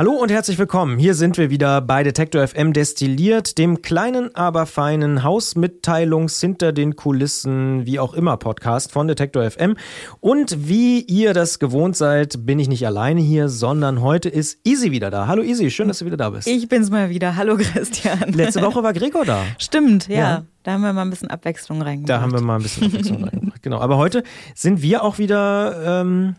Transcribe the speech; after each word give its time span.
Hallo 0.00 0.12
und 0.12 0.30
herzlich 0.30 0.56
willkommen. 0.56 0.98
Hier 0.98 1.12
sind 1.12 1.36
wir 1.36 1.50
wieder 1.50 1.82
bei 1.82 2.02
Detektor 2.02 2.48
FM 2.48 2.72
Destilliert, 2.72 3.58
dem 3.58 3.82
kleinen, 3.82 4.34
aber 4.34 4.64
feinen 4.64 5.24
Hausmitteilungs 5.24 6.40
hinter 6.40 6.72
den 6.72 6.96
Kulissen, 6.96 7.84
wie 7.84 7.98
auch 7.98 8.14
immer 8.14 8.38
Podcast 8.38 8.92
von 8.92 9.08
Detektor 9.08 9.50
FM. 9.50 9.76
Und 10.20 10.70
wie 10.70 11.02
ihr 11.02 11.34
das 11.34 11.58
gewohnt 11.58 11.96
seid, 11.96 12.46
bin 12.46 12.58
ich 12.58 12.66
nicht 12.66 12.86
alleine 12.86 13.20
hier, 13.20 13.50
sondern 13.50 14.00
heute 14.00 14.30
ist 14.30 14.66
Easy 14.66 14.90
wieder 14.90 15.10
da. 15.10 15.26
Hallo 15.26 15.42
Easy, 15.42 15.70
schön, 15.70 15.88
dass 15.88 15.98
du 15.98 16.06
wieder 16.06 16.16
da 16.16 16.30
bist. 16.30 16.48
Ich 16.48 16.66
bin's 16.66 16.88
mal 16.88 17.10
wieder. 17.10 17.36
Hallo 17.36 17.58
Christian. 17.58 18.32
Letzte 18.32 18.62
Woche 18.62 18.82
war 18.82 18.94
Gregor 18.94 19.26
da. 19.26 19.44
Stimmt, 19.58 20.08
ja. 20.08 20.16
ja. 20.16 20.44
Da 20.62 20.72
haben 20.72 20.80
wir 20.80 20.94
mal 20.94 21.02
ein 21.02 21.10
bisschen 21.10 21.28
Abwechslung 21.28 21.82
reingebracht. 21.82 22.08
Da 22.08 22.22
haben 22.22 22.32
wir 22.32 22.40
mal 22.40 22.56
ein 22.56 22.62
bisschen 22.62 22.86
Abwechslung 22.86 23.24
reingebracht, 23.24 23.62
genau. 23.62 23.80
Aber 23.80 23.98
heute 23.98 24.22
sind 24.54 24.80
wir 24.80 25.04
auch 25.04 25.18
wieder... 25.18 26.00
Ähm, 26.00 26.36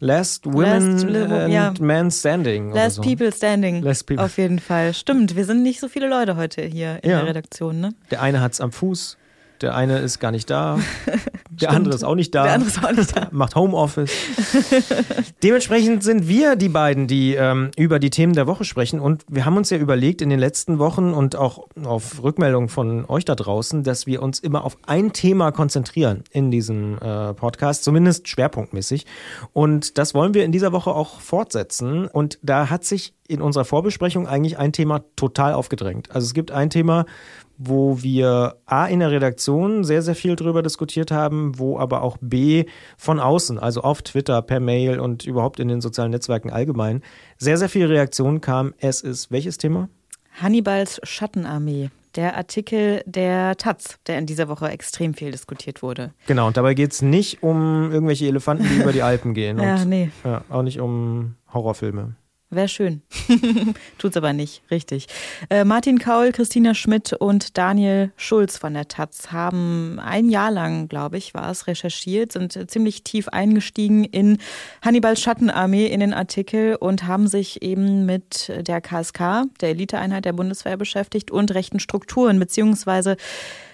Last 0.00 0.46
Women 0.46 1.08
Last, 1.08 1.32
and 1.32 1.52
ja. 1.52 1.74
Men 1.80 2.10
Standing. 2.10 2.70
Last 2.72 2.96
so. 2.96 3.02
People 3.02 3.32
Standing. 3.32 3.82
Last 3.82 4.06
people. 4.06 4.24
Auf 4.24 4.38
jeden 4.38 4.60
Fall. 4.60 4.94
Stimmt, 4.94 5.34
wir 5.34 5.44
sind 5.44 5.62
nicht 5.64 5.80
so 5.80 5.88
viele 5.88 6.08
Leute 6.08 6.36
heute 6.36 6.62
hier 6.62 7.02
in 7.02 7.10
ja. 7.10 7.18
der 7.18 7.28
Redaktion. 7.28 7.80
Ne? 7.80 7.94
Der 8.10 8.22
eine 8.22 8.40
hat 8.40 8.52
es 8.52 8.60
am 8.60 8.70
Fuß, 8.70 9.18
der 9.60 9.74
eine 9.74 9.98
ist 9.98 10.20
gar 10.20 10.30
nicht 10.30 10.50
da. 10.50 10.78
Der 11.60 11.70
andere 11.70 11.94
ist 11.94 12.04
auch 12.04 12.14
nicht 12.14 12.34
da. 12.34 12.44
Der 12.44 12.52
andere 12.54 12.70
ist 12.70 12.84
auch 12.84 12.92
nicht 12.92 13.16
da. 13.16 13.28
Macht 13.32 13.54
Homeoffice. 13.54 14.12
Dementsprechend 15.42 16.02
sind 16.02 16.28
wir 16.28 16.56
die 16.56 16.68
beiden, 16.68 17.06
die 17.06 17.34
ähm, 17.34 17.70
über 17.76 17.98
die 17.98 18.10
Themen 18.10 18.32
der 18.32 18.46
Woche 18.46 18.64
sprechen. 18.64 19.00
Und 19.00 19.24
wir 19.28 19.44
haben 19.44 19.56
uns 19.56 19.70
ja 19.70 19.78
überlegt 19.78 20.22
in 20.22 20.30
den 20.30 20.38
letzten 20.38 20.78
Wochen 20.78 21.12
und 21.12 21.36
auch 21.36 21.66
auf 21.84 22.22
Rückmeldungen 22.22 22.68
von 22.68 23.04
euch 23.06 23.24
da 23.24 23.34
draußen, 23.34 23.82
dass 23.82 24.06
wir 24.06 24.22
uns 24.22 24.38
immer 24.40 24.64
auf 24.64 24.76
ein 24.86 25.12
Thema 25.12 25.52
konzentrieren 25.52 26.24
in 26.30 26.50
diesem 26.50 26.98
äh, 26.98 27.34
Podcast, 27.34 27.84
zumindest 27.84 28.28
schwerpunktmäßig. 28.28 29.06
Und 29.52 29.98
das 29.98 30.14
wollen 30.14 30.34
wir 30.34 30.44
in 30.44 30.52
dieser 30.52 30.72
Woche 30.72 30.90
auch 30.90 31.20
fortsetzen. 31.20 32.06
Und 32.06 32.38
da 32.42 32.70
hat 32.70 32.84
sich 32.84 33.14
in 33.28 33.42
unserer 33.42 33.64
Vorbesprechung 33.64 34.26
eigentlich 34.26 34.58
ein 34.58 34.72
Thema 34.72 35.04
total 35.14 35.52
aufgedrängt. 35.52 36.10
Also 36.10 36.24
es 36.24 36.34
gibt 36.34 36.50
ein 36.50 36.70
Thema, 36.70 37.04
wo 37.58 38.02
wir 38.02 38.56
A 38.66 38.86
in 38.86 39.00
der 39.00 39.10
Redaktion 39.10 39.82
sehr, 39.84 40.00
sehr 40.00 40.14
viel 40.14 40.36
drüber 40.36 40.62
diskutiert 40.62 41.10
haben, 41.10 41.58
wo 41.58 41.78
aber 41.78 42.02
auch 42.02 42.16
B 42.20 42.64
von 42.96 43.18
außen, 43.18 43.58
also 43.58 43.82
auf 43.82 44.02
Twitter, 44.02 44.40
per 44.42 44.60
Mail 44.60 45.00
und 45.00 45.26
überhaupt 45.26 45.58
in 45.60 45.68
den 45.68 45.80
sozialen 45.80 46.12
Netzwerken 46.12 46.50
allgemein, 46.50 47.02
sehr, 47.36 47.58
sehr 47.58 47.68
viel 47.68 47.86
Reaktion 47.86 48.40
kam. 48.40 48.74
Es 48.78 49.00
ist 49.00 49.30
welches 49.32 49.58
Thema? 49.58 49.88
Hannibals 50.40 51.00
Schattenarmee. 51.02 51.90
Der 52.14 52.36
Artikel 52.36 53.02
der 53.06 53.56
Taz, 53.56 53.98
der 54.06 54.18
in 54.18 54.26
dieser 54.26 54.48
Woche 54.48 54.68
extrem 54.68 55.14
viel 55.14 55.30
diskutiert 55.30 55.82
wurde. 55.82 56.12
Genau, 56.26 56.46
und 56.46 56.56
dabei 56.56 56.74
geht 56.74 56.92
es 56.92 57.02
nicht 57.02 57.42
um 57.42 57.92
irgendwelche 57.92 58.26
Elefanten, 58.26 58.64
die 58.64 58.80
über 58.80 58.92
die 58.92 59.02
Alpen 59.02 59.34
gehen. 59.34 59.58
ja, 59.62 59.76
und, 59.76 59.88
nee. 59.88 60.10
Ja, 60.24 60.42
auch 60.48 60.62
nicht 60.62 60.80
um 60.80 61.34
Horrorfilme. 61.52 62.14
Wäre 62.50 62.68
schön. 62.68 63.02
Tut's 63.98 64.16
aber 64.16 64.32
nicht, 64.32 64.62
richtig. 64.70 65.06
Äh, 65.50 65.64
Martin 65.64 65.98
Kaul, 65.98 66.32
Christina 66.32 66.72
Schmidt 66.72 67.12
und 67.12 67.58
Daniel 67.58 68.10
Schulz 68.16 68.56
von 68.56 68.72
der 68.72 68.88
Taz 68.88 69.30
haben 69.30 70.00
ein 70.02 70.30
Jahr 70.30 70.50
lang, 70.50 70.88
glaube 70.88 71.18
ich, 71.18 71.34
war 71.34 71.50
es, 71.50 71.66
recherchiert, 71.66 72.32
sind 72.32 72.70
ziemlich 72.70 73.04
tief 73.04 73.28
eingestiegen 73.28 74.04
in 74.04 74.38
Hannibals 74.80 75.20
Schattenarmee 75.20 75.88
in 75.88 76.00
den 76.00 76.14
Artikel 76.14 76.76
und 76.76 77.06
haben 77.06 77.28
sich 77.28 77.60
eben 77.60 78.06
mit 78.06 78.50
der 78.66 78.80
KSK, 78.80 79.44
der 79.60 79.68
Eliteeinheit 79.68 80.24
der 80.24 80.32
Bundeswehr, 80.32 80.78
beschäftigt 80.78 81.30
und 81.30 81.52
rechten 81.52 81.80
Strukturen, 81.80 82.38
beziehungsweise 82.38 83.18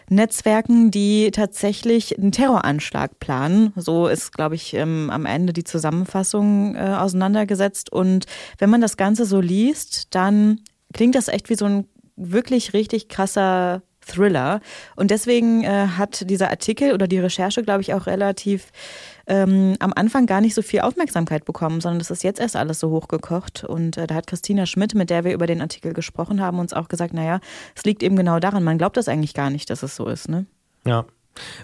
Netzwerken, 0.08 0.90
die 0.90 1.30
tatsächlich 1.30 2.18
einen 2.18 2.32
Terroranschlag 2.32 3.18
planen. 3.18 3.72
So 3.76 4.06
ist, 4.06 4.32
glaube 4.32 4.54
ich, 4.54 4.74
ähm, 4.74 5.10
am 5.10 5.26
Ende 5.26 5.52
die 5.52 5.64
Zusammenfassung 5.64 6.76
äh, 6.76 6.78
auseinandergesetzt. 6.78 7.90
Und 7.92 8.26
wenn 8.58 8.70
man 8.70 8.80
das 8.80 8.96
Ganze 8.96 9.24
so 9.24 9.40
liest, 9.40 10.14
dann 10.14 10.60
klingt 10.92 11.14
das 11.14 11.28
echt 11.28 11.50
wie 11.50 11.56
so 11.56 11.64
ein 11.64 11.86
wirklich 12.16 12.72
richtig 12.72 13.08
krasser 13.08 13.82
Thriller. 14.06 14.60
Und 14.96 15.10
deswegen 15.10 15.64
äh, 15.64 15.88
hat 15.96 16.28
dieser 16.28 16.50
Artikel 16.50 16.92
oder 16.92 17.08
die 17.08 17.18
Recherche, 17.18 17.62
glaube 17.62 17.80
ich, 17.80 17.94
auch 17.94 18.06
relativ 18.06 18.70
ähm, 19.26 19.76
am 19.78 19.92
Anfang 19.94 20.26
gar 20.26 20.40
nicht 20.40 20.54
so 20.54 20.62
viel 20.62 20.80
Aufmerksamkeit 20.80 21.44
bekommen, 21.44 21.80
sondern 21.80 21.98
das 21.98 22.10
ist 22.10 22.24
jetzt 22.24 22.40
erst 22.40 22.56
alles 22.56 22.80
so 22.80 22.90
hochgekocht. 22.90 23.64
Und 23.64 23.96
äh, 23.96 24.06
da 24.06 24.14
hat 24.14 24.26
Christina 24.26 24.66
Schmidt, 24.66 24.94
mit 24.94 25.10
der 25.10 25.24
wir 25.24 25.32
über 25.32 25.46
den 25.46 25.60
Artikel 25.60 25.92
gesprochen 25.92 26.40
haben, 26.40 26.58
uns 26.58 26.72
auch 26.72 26.88
gesagt, 26.88 27.14
naja, 27.14 27.40
es 27.74 27.84
liegt 27.84 28.02
eben 28.02 28.16
genau 28.16 28.38
daran, 28.40 28.64
man 28.64 28.78
glaubt 28.78 28.96
das 28.96 29.08
eigentlich 29.08 29.34
gar 29.34 29.50
nicht, 29.50 29.70
dass 29.70 29.82
es 29.82 29.96
so 29.96 30.06
ist. 30.06 30.28
Ne? 30.28 30.46
Ja, 30.86 31.06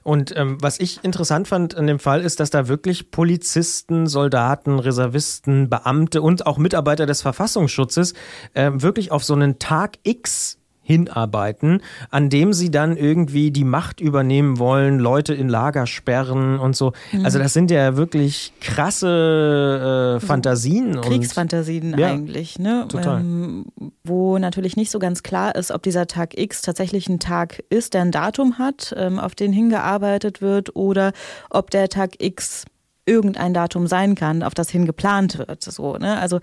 und 0.02 0.36
ähm, 0.36 0.58
was 0.60 0.80
ich 0.80 1.04
interessant 1.04 1.48
fand 1.48 1.74
in 1.74 1.86
dem 1.86 1.98
Fall 1.98 2.22
ist, 2.22 2.40
dass 2.40 2.50
da 2.50 2.68
wirklich 2.68 3.10
Polizisten, 3.10 4.06
Soldaten, 4.06 4.78
Reservisten, 4.78 5.68
Beamte 5.68 6.22
und 6.22 6.46
auch 6.46 6.58
Mitarbeiter 6.58 7.06
des 7.06 7.22
Verfassungsschutzes 7.22 8.14
äh, 8.54 8.70
wirklich 8.74 9.12
auf 9.12 9.24
so 9.24 9.34
einen 9.34 9.58
Tag 9.58 9.98
X 10.02 10.59
hinarbeiten, 10.90 11.82
an 12.10 12.30
dem 12.30 12.52
sie 12.52 12.70
dann 12.70 12.96
irgendwie 12.96 13.52
die 13.52 13.64
Macht 13.64 14.00
übernehmen 14.00 14.58
wollen, 14.58 14.98
Leute 14.98 15.34
in 15.34 15.48
Lager 15.48 15.86
sperren 15.86 16.58
und 16.58 16.74
so. 16.74 16.92
Mhm. 17.12 17.24
Also 17.24 17.38
das 17.38 17.52
sind 17.52 17.70
ja 17.70 17.96
wirklich 17.96 18.52
krasse 18.60 20.18
äh, 20.20 20.26
Fantasien. 20.26 21.00
Kriegsfantasien 21.00 21.96
ja, 21.96 22.08
eigentlich, 22.08 22.58
ne? 22.58 22.86
Total. 22.88 23.20
Ähm, 23.20 23.66
wo 24.02 24.38
natürlich 24.38 24.76
nicht 24.76 24.90
so 24.90 24.98
ganz 24.98 25.22
klar 25.22 25.54
ist, 25.54 25.70
ob 25.70 25.82
dieser 25.84 26.08
Tag 26.08 26.36
X 26.36 26.62
tatsächlich 26.62 27.08
ein 27.08 27.20
Tag 27.20 27.62
ist, 27.70 27.94
der 27.94 28.02
ein 28.02 28.10
Datum 28.10 28.58
hat, 28.58 28.92
ähm, 28.96 29.20
auf 29.20 29.34
den 29.34 29.52
hingearbeitet 29.52 30.42
wird, 30.42 30.74
oder 30.74 31.12
ob 31.50 31.70
der 31.70 31.88
Tag 31.88 32.20
X 32.22 32.64
irgendein 33.06 33.54
Datum 33.54 33.86
sein 33.86 34.14
kann, 34.14 34.42
auf 34.42 34.54
das 34.54 34.70
hin 34.70 34.86
geplant 34.86 35.38
wird. 35.38 35.62
So, 35.62 35.96
ne? 35.96 36.18
Also 36.18 36.38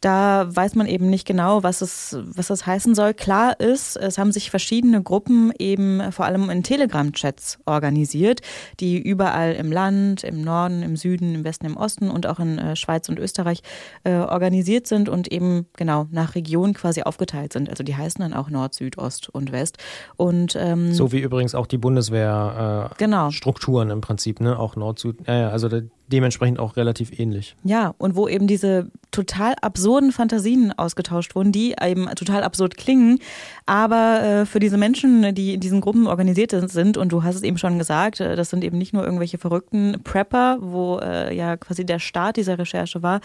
da 0.00 0.46
weiß 0.48 0.74
man 0.74 0.86
eben 0.86 1.10
nicht 1.10 1.26
genau, 1.26 1.62
was 1.62 1.80
es, 1.80 2.16
was 2.22 2.48
das 2.48 2.66
heißen 2.66 2.94
soll. 2.94 3.14
Klar 3.14 3.58
ist, 3.58 3.96
es 3.96 4.18
haben 4.18 4.30
sich 4.30 4.50
verschiedene 4.50 5.02
Gruppen 5.02 5.52
eben 5.58 6.12
vor 6.12 6.26
allem 6.26 6.50
in 6.50 6.62
Telegram-Chats 6.62 7.58
organisiert, 7.66 8.40
die 8.78 9.00
überall 9.00 9.54
im 9.54 9.72
Land, 9.72 10.22
im 10.22 10.42
Norden, 10.42 10.82
im 10.82 10.96
Süden, 10.96 11.34
im 11.34 11.44
Westen, 11.44 11.66
im 11.66 11.76
Osten 11.76 12.10
und 12.10 12.26
auch 12.26 12.38
in 12.38 12.58
äh, 12.58 12.76
Schweiz 12.76 13.08
und 13.08 13.18
Österreich 13.18 13.62
äh, 14.04 14.14
organisiert 14.14 14.86
sind 14.86 15.08
und 15.08 15.32
eben 15.32 15.66
genau 15.76 16.06
nach 16.10 16.34
Region 16.34 16.74
quasi 16.74 17.02
aufgeteilt 17.02 17.52
sind. 17.52 17.68
Also 17.70 17.82
die 17.82 17.96
heißen 17.96 18.20
dann 18.20 18.34
auch 18.34 18.50
Nord, 18.50 18.74
Süd, 18.74 18.98
Ost 18.98 19.28
und 19.28 19.50
West. 19.50 19.78
Und 20.16 20.56
ähm, 20.56 20.92
so 20.92 21.10
wie 21.10 21.20
übrigens 21.20 21.54
auch 21.54 21.66
die 21.66 21.78
Bundeswehr 21.78 22.90
äh, 22.92 22.94
genau. 22.98 23.30
Strukturen 23.30 23.90
im 23.90 24.00
Prinzip, 24.00 24.40
ne? 24.40 24.58
Auch 24.58 24.76
Nord, 24.76 24.98
Süd, 24.98 25.16
ja, 25.26 25.48
also 25.48 25.68
dementsprechend 26.12 26.58
auch 26.58 26.76
relativ 26.76 27.18
ähnlich. 27.18 27.56
Ja, 27.64 27.94
und 27.98 28.16
wo 28.16 28.28
eben 28.28 28.46
diese 28.46 28.90
total 29.10 29.54
absurden 29.60 30.12
Fantasien 30.12 30.72
ausgetauscht 30.72 31.34
wurden, 31.34 31.52
die 31.52 31.74
eben 31.82 32.06
total 32.14 32.42
absurd 32.42 32.76
klingen, 32.76 33.18
aber 33.66 34.22
äh, 34.22 34.46
für 34.46 34.58
diese 34.58 34.76
Menschen, 34.76 35.34
die 35.34 35.54
in 35.54 35.60
diesen 35.60 35.80
Gruppen 35.80 36.06
organisiert 36.06 36.52
sind, 36.70 36.96
und 36.96 37.10
du 37.12 37.22
hast 37.22 37.36
es 37.36 37.42
eben 37.42 37.58
schon 37.58 37.78
gesagt, 37.78 38.20
äh, 38.20 38.36
das 38.36 38.50
sind 38.50 38.64
eben 38.64 38.78
nicht 38.78 38.92
nur 38.92 39.04
irgendwelche 39.04 39.38
verrückten 39.38 40.00
Prepper, 40.04 40.58
wo 40.60 40.98
äh, 40.98 41.34
ja 41.34 41.56
quasi 41.56 41.84
der 41.84 41.98
Start 41.98 42.36
dieser 42.36 42.58
Recherche 42.58 43.02
war, 43.02 43.20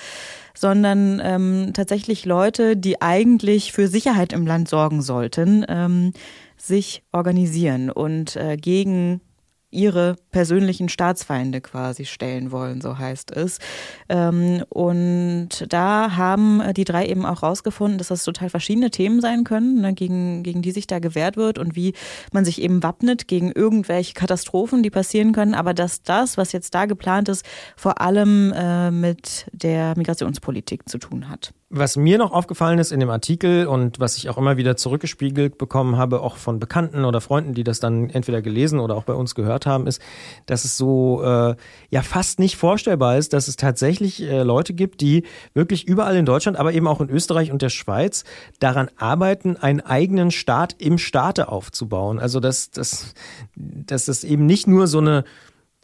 sondern 0.53 1.21
ähm, 1.23 1.71
tatsächlich 1.73 2.25
Leute, 2.25 2.77
die 2.77 3.01
eigentlich 3.01 3.71
für 3.71 3.87
Sicherheit 3.87 4.33
im 4.33 4.45
Land 4.45 4.69
sorgen 4.69 5.01
sollten, 5.01 5.65
ähm, 5.67 6.13
sich 6.57 7.03
organisieren 7.11 7.89
und 7.89 8.35
äh, 8.35 8.57
gegen 8.57 9.21
ihre 9.69 10.15
persönlichen 10.31 10.87
Staatsfeinde 10.87 11.59
quasi 11.59 12.05
stellen 12.05 12.51
wollen, 12.51 12.79
so 12.79 12.97
heißt 12.97 13.31
es. 13.31 13.59
Ähm, 14.07 14.63
und 14.69 15.65
da 15.69 16.15
haben 16.15 16.61
die 16.75 16.85
drei 16.85 17.05
eben 17.07 17.25
auch 17.25 17.43
rausgefunden, 17.43 17.97
dass 17.97 18.07
das 18.07 18.23
total 18.23 18.49
verschiedene 18.49 18.91
Themen 18.91 19.19
sein 19.19 19.43
können, 19.43 19.81
ne, 19.81 19.93
gegen, 19.93 20.43
gegen 20.43 20.61
die 20.61 20.71
sich 20.71 20.87
da 20.87 20.99
gewehrt 20.99 21.35
wird 21.35 21.59
und 21.59 21.75
wie 21.75 21.93
man 22.31 22.45
sich 22.45 22.61
eben 22.61 22.81
wappnet 22.81 23.27
gegen 23.27 23.51
irgendwelche 23.51 24.13
Katastrophen, 24.13 24.83
die 24.83 24.89
passieren 24.89 25.33
können, 25.33 25.53
aber 25.53 25.73
dass 25.73 26.01
das, 26.01 26.37
was 26.37 26.53
jetzt 26.53 26.73
da 26.73 26.85
geplant 26.85 27.27
ist, 27.27 27.45
vor 27.75 27.99
allem 27.99 28.53
äh, 28.53 28.89
mit 28.91 29.47
der 29.51 29.97
Migrationspolitik 29.97 30.87
zu 30.87 30.97
tun 30.97 31.29
hat. 31.29 31.53
Was 31.69 31.97
mir 31.97 32.17
noch 32.17 32.31
aufgefallen 32.31 32.79
ist 32.79 32.93
in 32.93 33.01
dem 33.01 33.09
Artikel 33.09 33.67
und 33.67 33.99
was 33.99 34.15
ich 34.15 34.29
auch 34.29 34.37
immer 34.37 34.55
wieder 34.55 34.77
zurückgespiegelt 34.77 35.57
bekommen 35.57 35.97
habe, 35.97 36.21
auch 36.21 36.37
von 36.37 36.59
Bekannten 36.59 37.03
oder 37.03 37.19
Freunden, 37.19 37.53
die 37.53 37.65
das 37.65 37.81
dann 37.81 38.09
entweder 38.09 38.41
gelesen 38.41 38.79
oder 38.79 38.95
auch 38.95 39.03
bei 39.03 39.13
uns 39.13 39.35
gehört 39.35 39.65
haben, 39.65 39.85
ist, 39.85 40.01
dass 40.45 40.63
es 40.63 40.77
so 40.77 41.21
äh, 41.23 41.55
ja 41.89 42.01
fast 42.03 42.39
nicht 42.39 42.55
vorstellbar 42.55 43.17
ist, 43.17 43.33
dass 43.33 43.49
es 43.49 43.57
tatsächlich 43.57 44.23
äh, 44.23 44.43
Leute 44.43 44.73
gibt, 44.73 45.01
die 45.01 45.23
wirklich 45.53 45.85
überall 45.85 46.15
in 46.15 46.25
Deutschland, 46.25 46.57
aber 46.57 46.71
eben 46.71 46.87
auch 46.87 47.01
in 47.01 47.09
Österreich 47.09 47.51
und 47.51 47.61
der 47.61 47.69
Schweiz 47.69 48.23
daran 48.59 48.89
arbeiten, 48.95 49.57
einen 49.57 49.81
eigenen 49.81 50.31
Staat 50.31 50.73
im 50.77 50.97
Staate 50.97 51.49
aufzubauen. 51.49 52.17
Also 52.19 52.39
dass, 52.39 52.71
dass, 52.71 53.13
dass 53.57 54.05
das 54.05 54.23
eben 54.23 54.45
nicht 54.45 54.67
nur 54.67 54.87
so 54.87 54.99
eine 54.99 55.25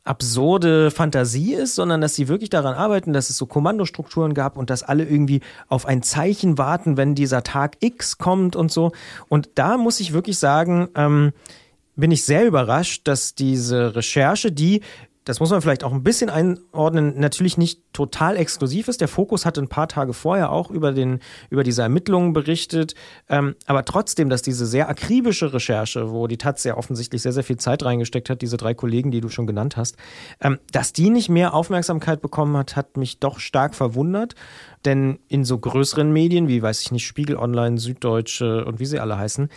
absurde 0.03 0.91
Fantasie 0.91 1.53
ist, 1.53 1.75
sondern 1.75 2.01
dass 2.01 2.15
sie 2.15 2.27
wirklich 2.27 2.49
daran 2.49 2.75
arbeiten, 2.75 3.13
dass 3.13 3.29
es 3.29 3.37
so 3.37 3.45
Kommandostrukturen 3.45 4.33
gab 4.33 4.57
und 4.57 4.69
dass 4.69 4.83
alle 4.83 5.05
irgendwie 5.05 5.41
auf 5.69 5.85
ein 5.85 6.03
Zeichen 6.03 6.57
warten, 6.57 6.97
wenn 6.97 7.15
dieser 7.15 7.43
Tag 7.43 7.77
X 7.79 8.17
kommt 8.17 8.55
und 8.55 8.71
so. 8.71 8.91
Und 9.29 9.51
da 9.55 9.77
muss 9.77 9.99
ich 9.99 10.11
wirklich 10.11 10.39
sagen, 10.39 10.89
ähm, 10.95 11.31
bin 11.95 12.11
ich 12.11 12.25
sehr 12.25 12.45
überrascht, 12.45 13.07
dass 13.07 13.35
diese 13.35 13.95
Recherche, 13.95 14.51
die 14.51 14.81
das 15.25 15.39
muss 15.39 15.49
man 15.49 15.61
vielleicht 15.61 15.83
auch 15.83 15.93
ein 15.93 16.03
bisschen 16.03 16.29
einordnen, 16.29 17.19
natürlich 17.19 17.57
nicht 17.57 17.81
total 17.93 18.35
exklusiv 18.35 18.87
ist. 18.87 19.01
Der 19.01 19.07
Fokus 19.07 19.45
hatte 19.45 19.61
ein 19.61 19.69
paar 19.69 19.87
Tage 19.87 20.13
vorher 20.13 20.51
auch 20.51 20.69
über, 20.69 20.91
den, 20.91 21.19
über 21.49 21.63
diese 21.63 21.81
Ermittlungen 21.81 22.33
berichtet. 22.33 22.95
Ähm, 23.29 23.55
aber 23.65 23.85
trotzdem, 23.85 24.29
dass 24.29 24.41
diese 24.41 24.65
sehr 24.65 24.89
akribische 24.89 25.53
Recherche, 25.53 26.11
wo 26.11 26.27
die 26.27 26.37
Taz 26.37 26.63
ja 26.63 26.75
offensichtlich 26.75 27.21
sehr, 27.21 27.31
sehr 27.31 27.43
viel 27.43 27.57
Zeit 27.57 27.83
reingesteckt 27.83 28.29
hat, 28.29 28.41
diese 28.41 28.57
drei 28.57 28.73
Kollegen, 28.73 29.11
die 29.11 29.21
du 29.21 29.29
schon 29.29 29.47
genannt 29.47 29.77
hast, 29.77 29.95
ähm, 30.41 30.59
dass 30.71 30.93
die 30.93 31.09
nicht 31.09 31.29
mehr 31.29 31.53
Aufmerksamkeit 31.53 32.21
bekommen 32.21 32.57
hat, 32.57 32.75
hat 32.75 32.97
mich 32.97 33.19
doch 33.19 33.39
stark 33.39 33.75
verwundert. 33.75 34.35
Denn 34.85 35.19
in 35.29 35.45
so 35.45 35.57
größeren 35.57 36.11
Medien 36.11 36.47
wie, 36.47 36.61
weiß 36.61 36.81
ich 36.81 36.91
nicht, 36.91 37.05
Spiegel 37.05 37.37
Online, 37.37 37.77
Süddeutsche 37.77 38.65
und 38.65 38.79
wie 38.79 38.85
sie 38.85 38.99
alle 38.99 39.17
heißen, 39.17 39.49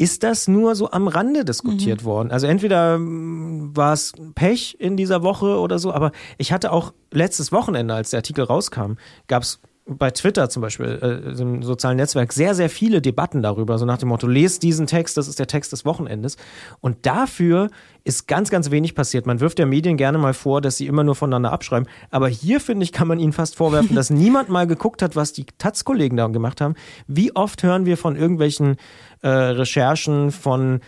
ist 0.00 0.22
das 0.22 0.48
nur 0.48 0.76
so 0.76 0.90
am 0.92 1.08
Rande 1.08 1.44
diskutiert 1.44 2.00
mhm. 2.00 2.04
worden. 2.06 2.30
Also 2.30 2.46
entweder 2.46 2.94
hm, 2.94 3.76
war 3.76 3.92
es 3.92 4.14
Pech 4.34 4.76
in 4.78 4.96
dieser 4.96 5.22
Woche 5.22 5.58
oder 5.58 5.78
so, 5.78 5.92
aber 5.92 6.12
ich 6.38 6.52
hatte 6.52 6.72
auch 6.72 6.94
letztes 7.12 7.52
Wochenende, 7.52 7.92
als 7.92 8.08
der 8.08 8.20
Artikel 8.20 8.44
rauskam, 8.44 8.94
gab 9.28 9.42
es 9.42 9.60
bei 9.98 10.10
Twitter 10.10 10.48
zum 10.48 10.62
Beispiel, 10.62 10.98
äh, 11.02 11.40
im 11.40 11.62
sozialen 11.62 11.96
Netzwerk, 11.96 12.32
sehr, 12.32 12.54
sehr 12.54 12.70
viele 12.70 13.02
Debatten 13.02 13.42
darüber, 13.42 13.78
so 13.78 13.84
nach 13.84 13.98
dem 13.98 14.08
Motto, 14.08 14.26
lest 14.26 14.62
diesen 14.62 14.86
Text, 14.86 15.16
das 15.16 15.28
ist 15.28 15.38
der 15.38 15.46
Text 15.46 15.72
des 15.72 15.84
Wochenendes. 15.84 16.36
Und 16.80 17.06
dafür 17.06 17.70
ist 18.04 18.28
ganz, 18.28 18.50
ganz 18.50 18.70
wenig 18.70 18.94
passiert. 18.94 19.26
Man 19.26 19.40
wirft 19.40 19.58
der 19.58 19.66
Medien 19.66 19.96
gerne 19.96 20.18
mal 20.18 20.34
vor, 20.34 20.60
dass 20.60 20.76
sie 20.76 20.86
immer 20.86 21.04
nur 21.04 21.14
voneinander 21.14 21.52
abschreiben. 21.52 21.88
Aber 22.10 22.28
hier, 22.28 22.60
finde 22.60 22.84
ich, 22.84 22.92
kann 22.92 23.08
man 23.08 23.18
ihnen 23.18 23.32
fast 23.32 23.56
vorwerfen, 23.56 23.96
dass 23.96 24.10
niemand 24.10 24.48
mal 24.48 24.66
geguckt 24.66 25.02
hat, 25.02 25.16
was 25.16 25.32
die 25.32 25.46
Taz-Kollegen 25.58 26.16
da 26.16 26.28
gemacht 26.28 26.60
haben. 26.60 26.74
Wie 27.06 27.34
oft 27.34 27.62
hören 27.62 27.84
wir 27.84 27.96
von 27.96 28.16
irgendwelchen 28.16 28.76
äh, 29.22 29.28
Recherchen 29.28 30.30
von 30.30 30.80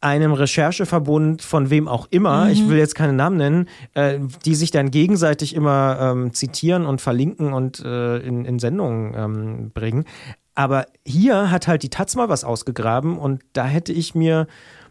einem 0.00 0.32
Rechercheverbund 0.32 1.42
von 1.42 1.70
wem 1.70 1.88
auch 1.88 2.06
immer, 2.10 2.44
mhm. 2.44 2.50
ich 2.50 2.68
will 2.68 2.78
jetzt 2.78 2.94
keine 2.94 3.12
Namen 3.12 3.36
nennen, 3.36 3.68
äh, 3.94 4.18
die 4.44 4.54
sich 4.54 4.70
dann 4.70 4.90
gegenseitig 4.90 5.54
immer 5.54 5.98
ähm, 6.00 6.32
zitieren 6.32 6.86
und 6.86 7.00
verlinken 7.00 7.52
und 7.52 7.80
äh, 7.80 8.18
in, 8.18 8.44
in 8.44 8.58
Sendungen 8.58 9.14
ähm, 9.16 9.70
bringen. 9.72 10.04
Aber 10.54 10.86
hier 11.04 11.50
hat 11.50 11.68
halt 11.68 11.82
die 11.82 11.90
Taz 11.90 12.16
mal 12.16 12.28
was 12.28 12.44
ausgegraben 12.44 13.18
und 13.18 13.42
da 13.52 13.64
hätte 13.64 13.92
ich 13.92 14.14
mir 14.14 14.46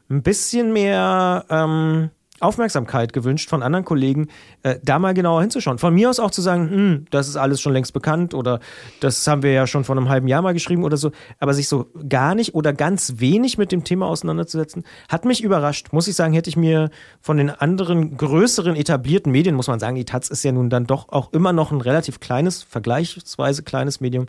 ein 0.09 0.24
bisschen 0.24 0.71
mehr 0.71 1.45
ähm, 1.50 2.10
Aufmerksamkeit 2.39 3.13
gewünscht 3.13 3.50
von 3.50 3.63
anderen 3.63 3.86
Kollegen, 3.86 4.28
äh, 4.63 4.75
da 4.84 5.00
mal 5.00 5.13
genauer 5.13 5.42
hinzuschauen. 5.42 5.78
Von 5.78 5.94
mir 5.94 6.10
aus 6.10 6.19
auch 6.19 6.31
zu 6.31 6.42
sagen, 6.42 6.69
hm, 6.69 7.06
das 7.10 7.28
ist 7.28 7.36
alles 7.36 7.62
schon 7.62 7.74
längst 7.74 7.94
bekannt 7.94 8.34
oder 8.34 8.60
das 9.00 9.25
haben 9.28 9.44
wir 9.44 9.51
ja 9.51 9.68
schon 9.68 9.84
vor 9.84 9.98
einem 9.98 10.10
halben 10.10 10.28
Jahr 10.28 10.42
mal 10.42 10.54
geschrieben 10.54 10.84
oder 10.84 10.98
so, 10.98 11.12
aber 11.39 11.54
sich 11.54 11.68
so 11.68 11.88
gar 12.07 12.36
nicht 12.36 12.54
oder 12.54 12.74
ganz 12.74 13.16
wenig 13.18 13.57
mit 13.57 13.72
dem 13.72 13.84
Thema 13.84 14.07
auseinanderzusetzen, 14.07 14.84
hat 15.10 15.25
mich 15.25 15.44
überrascht. 15.44 15.88
Muss 15.92 16.07
ich 16.07 16.16
sagen, 16.16 16.34
hätte 16.34 16.50
ich 16.50 16.57
mir 16.57 16.89
von 17.22 17.38
den 17.38 17.50
anderen 17.50 18.18
größeren 18.18 18.75
etablierten 18.75 19.31
Medien, 19.31 19.56
muss 19.56 19.68
man 19.68 19.80
sagen, 19.80 19.95
die 19.95 20.06
Taz 20.06 20.30
ist 20.30 20.44
ja 20.44 20.51
nun 20.51 20.69
dann 20.69 20.86
doch 20.86 21.10
auch 21.10 21.34
immer 21.34 21.54
noch 21.54 21.72
ein 21.72 21.81
relativ 21.81 22.19
kleines, 22.19 22.63
vergleichsweise 22.63 23.63
kleines 23.63 24.00
Medium, 24.00 24.28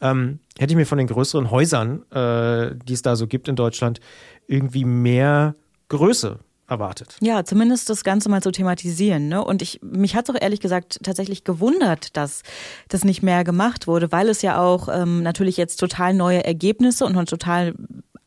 ähm, 0.00 0.38
hätte 0.58 0.72
ich 0.72 0.76
mir 0.76 0.86
von 0.86 0.98
den 0.98 1.06
größeren 1.06 1.50
Häusern, 1.50 2.02
äh, 2.12 2.74
die 2.84 2.92
es 2.92 3.02
da 3.02 3.16
so 3.16 3.26
gibt 3.26 3.48
in 3.48 3.56
Deutschland, 3.56 4.00
irgendwie 4.46 4.84
mehr 4.84 5.54
Größe 5.88 6.38
erwartet. 6.68 7.16
Ja, 7.20 7.44
zumindest 7.44 7.88
das 7.90 8.04
Ganze 8.04 8.28
mal 8.28 8.42
zu 8.42 8.50
thematisieren. 8.50 9.28
Ne? 9.28 9.42
Und 9.42 9.62
ich, 9.62 9.80
mich 9.82 10.14
hat 10.14 10.28
es 10.28 10.34
auch 10.34 10.40
ehrlich 10.40 10.60
gesagt 10.60 11.00
tatsächlich 11.02 11.44
gewundert, 11.44 12.16
dass 12.16 12.42
das 12.88 13.04
nicht 13.04 13.22
mehr 13.22 13.42
gemacht 13.42 13.86
wurde, 13.86 14.12
weil 14.12 14.28
es 14.28 14.42
ja 14.42 14.60
auch 14.60 14.88
ähm, 14.88 15.22
natürlich 15.22 15.56
jetzt 15.56 15.76
total 15.76 16.14
neue 16.14 16.44
Ergebnisse 16.44 17.04
und 17.06 17.16
eine 17.16 17.24
total 17.24 17.74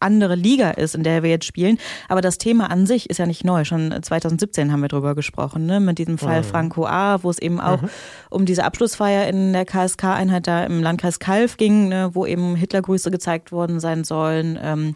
andere 0.02 0.36
Liga 0.36 0.72
ist, 0.72 0.96
in 0.96 1.04
der 1.04 1.24
wir 1.24 1.30
jetzt 1.30 1.46
spielen. 1.46 1.78
Aber 2.10 2.22
das 2.22 2.38
Thema 2.38 2.72
an 2.72 2.86
sich 2.86 3.10
ist 3.10 3.20
ja 3.20 3.26
nicht 3.26 3.46
neu. 3.46 3.64
Schon 3.64 3.96
2017 4.02 4.72
haben 4.72 4.82
wir 4.82 4.88
drüber 4.88 5.16
gesprochen, 5.16 5.66
ne? 5.66 5.80
mit 5.80 6.00
diesem 6.00 6.18
Fall 6.18 6.42
mhm. 6.42 6.46
Franco 6.46 6.86
A., 6.86 7.24
wo 7.24 7.30
es 7.30 7.40
eben 7.40 7.62
auch 7.62 7.82
mhm. 7.82 7.90
um 8.30 8.46
diese 8.46 8.64
Abschlussfeier 8.64 9.28
in 9.28 9.54
der 9.54 9.66
KSK-Einheit 9.66 10.48
da 10.48 10.64
im 10.64 10.82
Landkreis 10.82 11.20
Kalf 11.20 11.58
ging, 11.58 11.88
ne? 11.90 12.10
wo 12.14 12.26
eben 12.26 12.56
Hitlergrüße 12.56 13.12
gezeigt 13.12 13.52
worden 13.52 13.80
sein 13.80 14.04
sollen. 14.04 14.58
Ähm, 14.62 14.96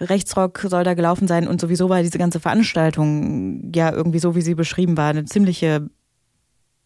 Rechtsrock 0.00 0.58
soll 0.68 0.84
da 0.84 0.94
gelaufen 0.94 1.28
sein 1.28 1.46
und 1.46 1.60
sowieso 1.60 1.88
war 1.88 2.02
diese 2.02 2.18
ganze 2.18 2.40
Veranstaltung 2.40 3.72
ja 3.74 3.92
irgendwie 3.92 4.18
so, 4.18 4.34
wie 4.34 4.42
sie 4.42 4.54
beschrieben 4.54 4.96
war, 4.96 5.10
eine 5.10 5.24
ziemliche 5.24 5.88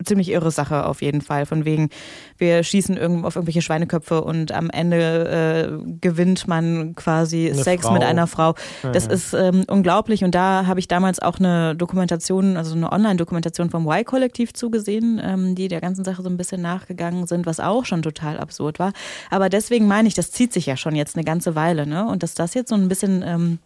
ziemlich 0.04 0.30
irre 0.30 0.50
Sache 0.50 0.86
auf 0.86 1.02
jeden 1.02 1.20
Fall. 1.20 1.46
Von 1.46 1.64
wegen, 1.64 1.88
wir 2.36 2.62
schießen 2.62 3.24
auf 3.24 3.36
irgendwelche 3.36 3.62
Schweineköpfe 3.62 4.22
und 4.22 4.52
am 4.52 4.70
Ende 4.70 5.78
äh, 5.82 5.96
gewinnt 6.00 6.46
man 6.46 6.94
quasi 6.94 7.50
eine 7.50 7.62
Sex 7.62 7.84
Frau. 7.84 7.92
mit 7.92 8.02
einer 8.02 8.26
Frau. 8.26 8.54
Das 8.92 9.06
ja. 9.06 9.12
ist 9.12 9.34
ähm, 9.34 9.64
unglaublich 9.68 10.22
und 10.24 10.34
da 10.34 10.66
habe 10.66 10.80
ich 10.80 10.88
damals 10.88 11.20
auch 11.20 11.38
eine 11.38 11.74
Dokumentation, 11.74 12.56
also 12.56 12.74
eine 12.74 12.92
Online-Dokumentation 12.92 13.70
vom 13.70 13.86
Y-Kollektiv 13.86 14.52
zugesehen, 14.52 15.20
ähm, 15.22 15.54
die 15.54 15.68
der 15.68 15.80
ganzen 15.80 16.04
Sache 16.04 16.22
so 16.22 16.28
ein 16.28 16.36
bisschen 16.36 16.62
nachgegangen 16.62 17.26
sind, 17.26 17.46
was 17.46 17.58
auch 17.60 17.84
schon 17.84 18.02
total 18.02 18.38
absurd 18.38 18.78
war. 18.78 18.92
Aber 19.30 19.48
deswegen 19.48 19.88
meine 19.88 20.08
ich, 20.08 20.14
das 20.14 20.30
zieht 20.30 20.52
sich 20.52 20.66
ja 20.66 20.76
schon 20.76 20.94
jetzt 20.94 21.16
eine 21.16 21.24
ganze 21.24 21.54
Weile, 21.54 21.86
ne? 21.86 22.06
Und 22.06 22.22
dass 22.22 22.34
das 22.34 22.54
jetzt 22.54 22.68
so 22.68 22.74
ein 22.76 22.88
bisschen 22.88 23.24
ähm, 23.26 23.58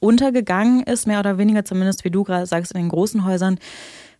untergegangen 0.00 0.82
ist, 0.82 1.06
mehr 1.06 1.20
oder 1.20 1.38
weniger, 1.38 1.64
zumindest 1.64 2.04
wie 2.04 2.10
du 2.10 2.24
gerade 2.24 2.46
sagst, 2.46 2.72
in 2.72 2.80
den 2.80 2.90
großen 2.90 3.24
Häusern, 3.24 3.58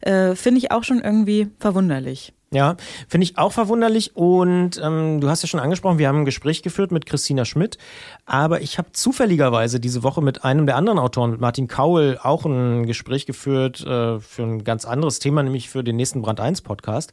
äh, 0.05 0.35
finde 0.35 0.59
ich 0.59 0.71
auch 0.71 0.85
schon 0.85 1.01
irgendwie 1.01 1.49
verwunderlich. 1.59 2.33
Ja, 2.55 2.77
finde 3.09 3.25
ich 3.25 3.37
auch 3.37 3.53
verwunderlich. 3.53 4.15
Und 4.15 4.81
ähm, 4.83 5.21
du 5.21 5.29
hast 5.29 5.43
ja 5.43 5.49
schon 5.49 5.59
angesprochen, 5.59 5.99
wir 5.99 6.07
haben 6.07 6.21
ein 6.21 6.25
Gespräch 6.25 6.63
geführt 6.63 6.93
mit 6.93 7.05
Christina 7.05 7.45
Schmidt. 7.45 7.79
Aber 8.27 8.61
ich 8.61 8.79
habe 8.79 8.93
zufälligerweise 8.93 9.81
diese 9.81 10.05
Woche 10.05 10.23
mit 10.23 10.45
einem 10.45 10.67
der 10.67 10.77
anderen 10.77 11.01
Autoren, 11.01 11.33
mit 11.33 11.41
Martin 11.41 11.67
Kaul, 11.67 12.17
auch 12.23 12.45
ein 12.45 12.87
Gespräch 12.87 13.27
geführt 13.27 13.81
äh, 13.81 14.21
für 14.21 14.43
ein 14.43 14.63
ganz 14.63 14.85
anderes 14.85 15.19
Thema, 15.19 15.43
nämlich 15.43 15.69
für 15.69 15.83
den 15.83 15.97
nächsten 15.97 16.23
Brand 16.23 16.39
1 16.39 16.63
Podcast. 16.63 17.13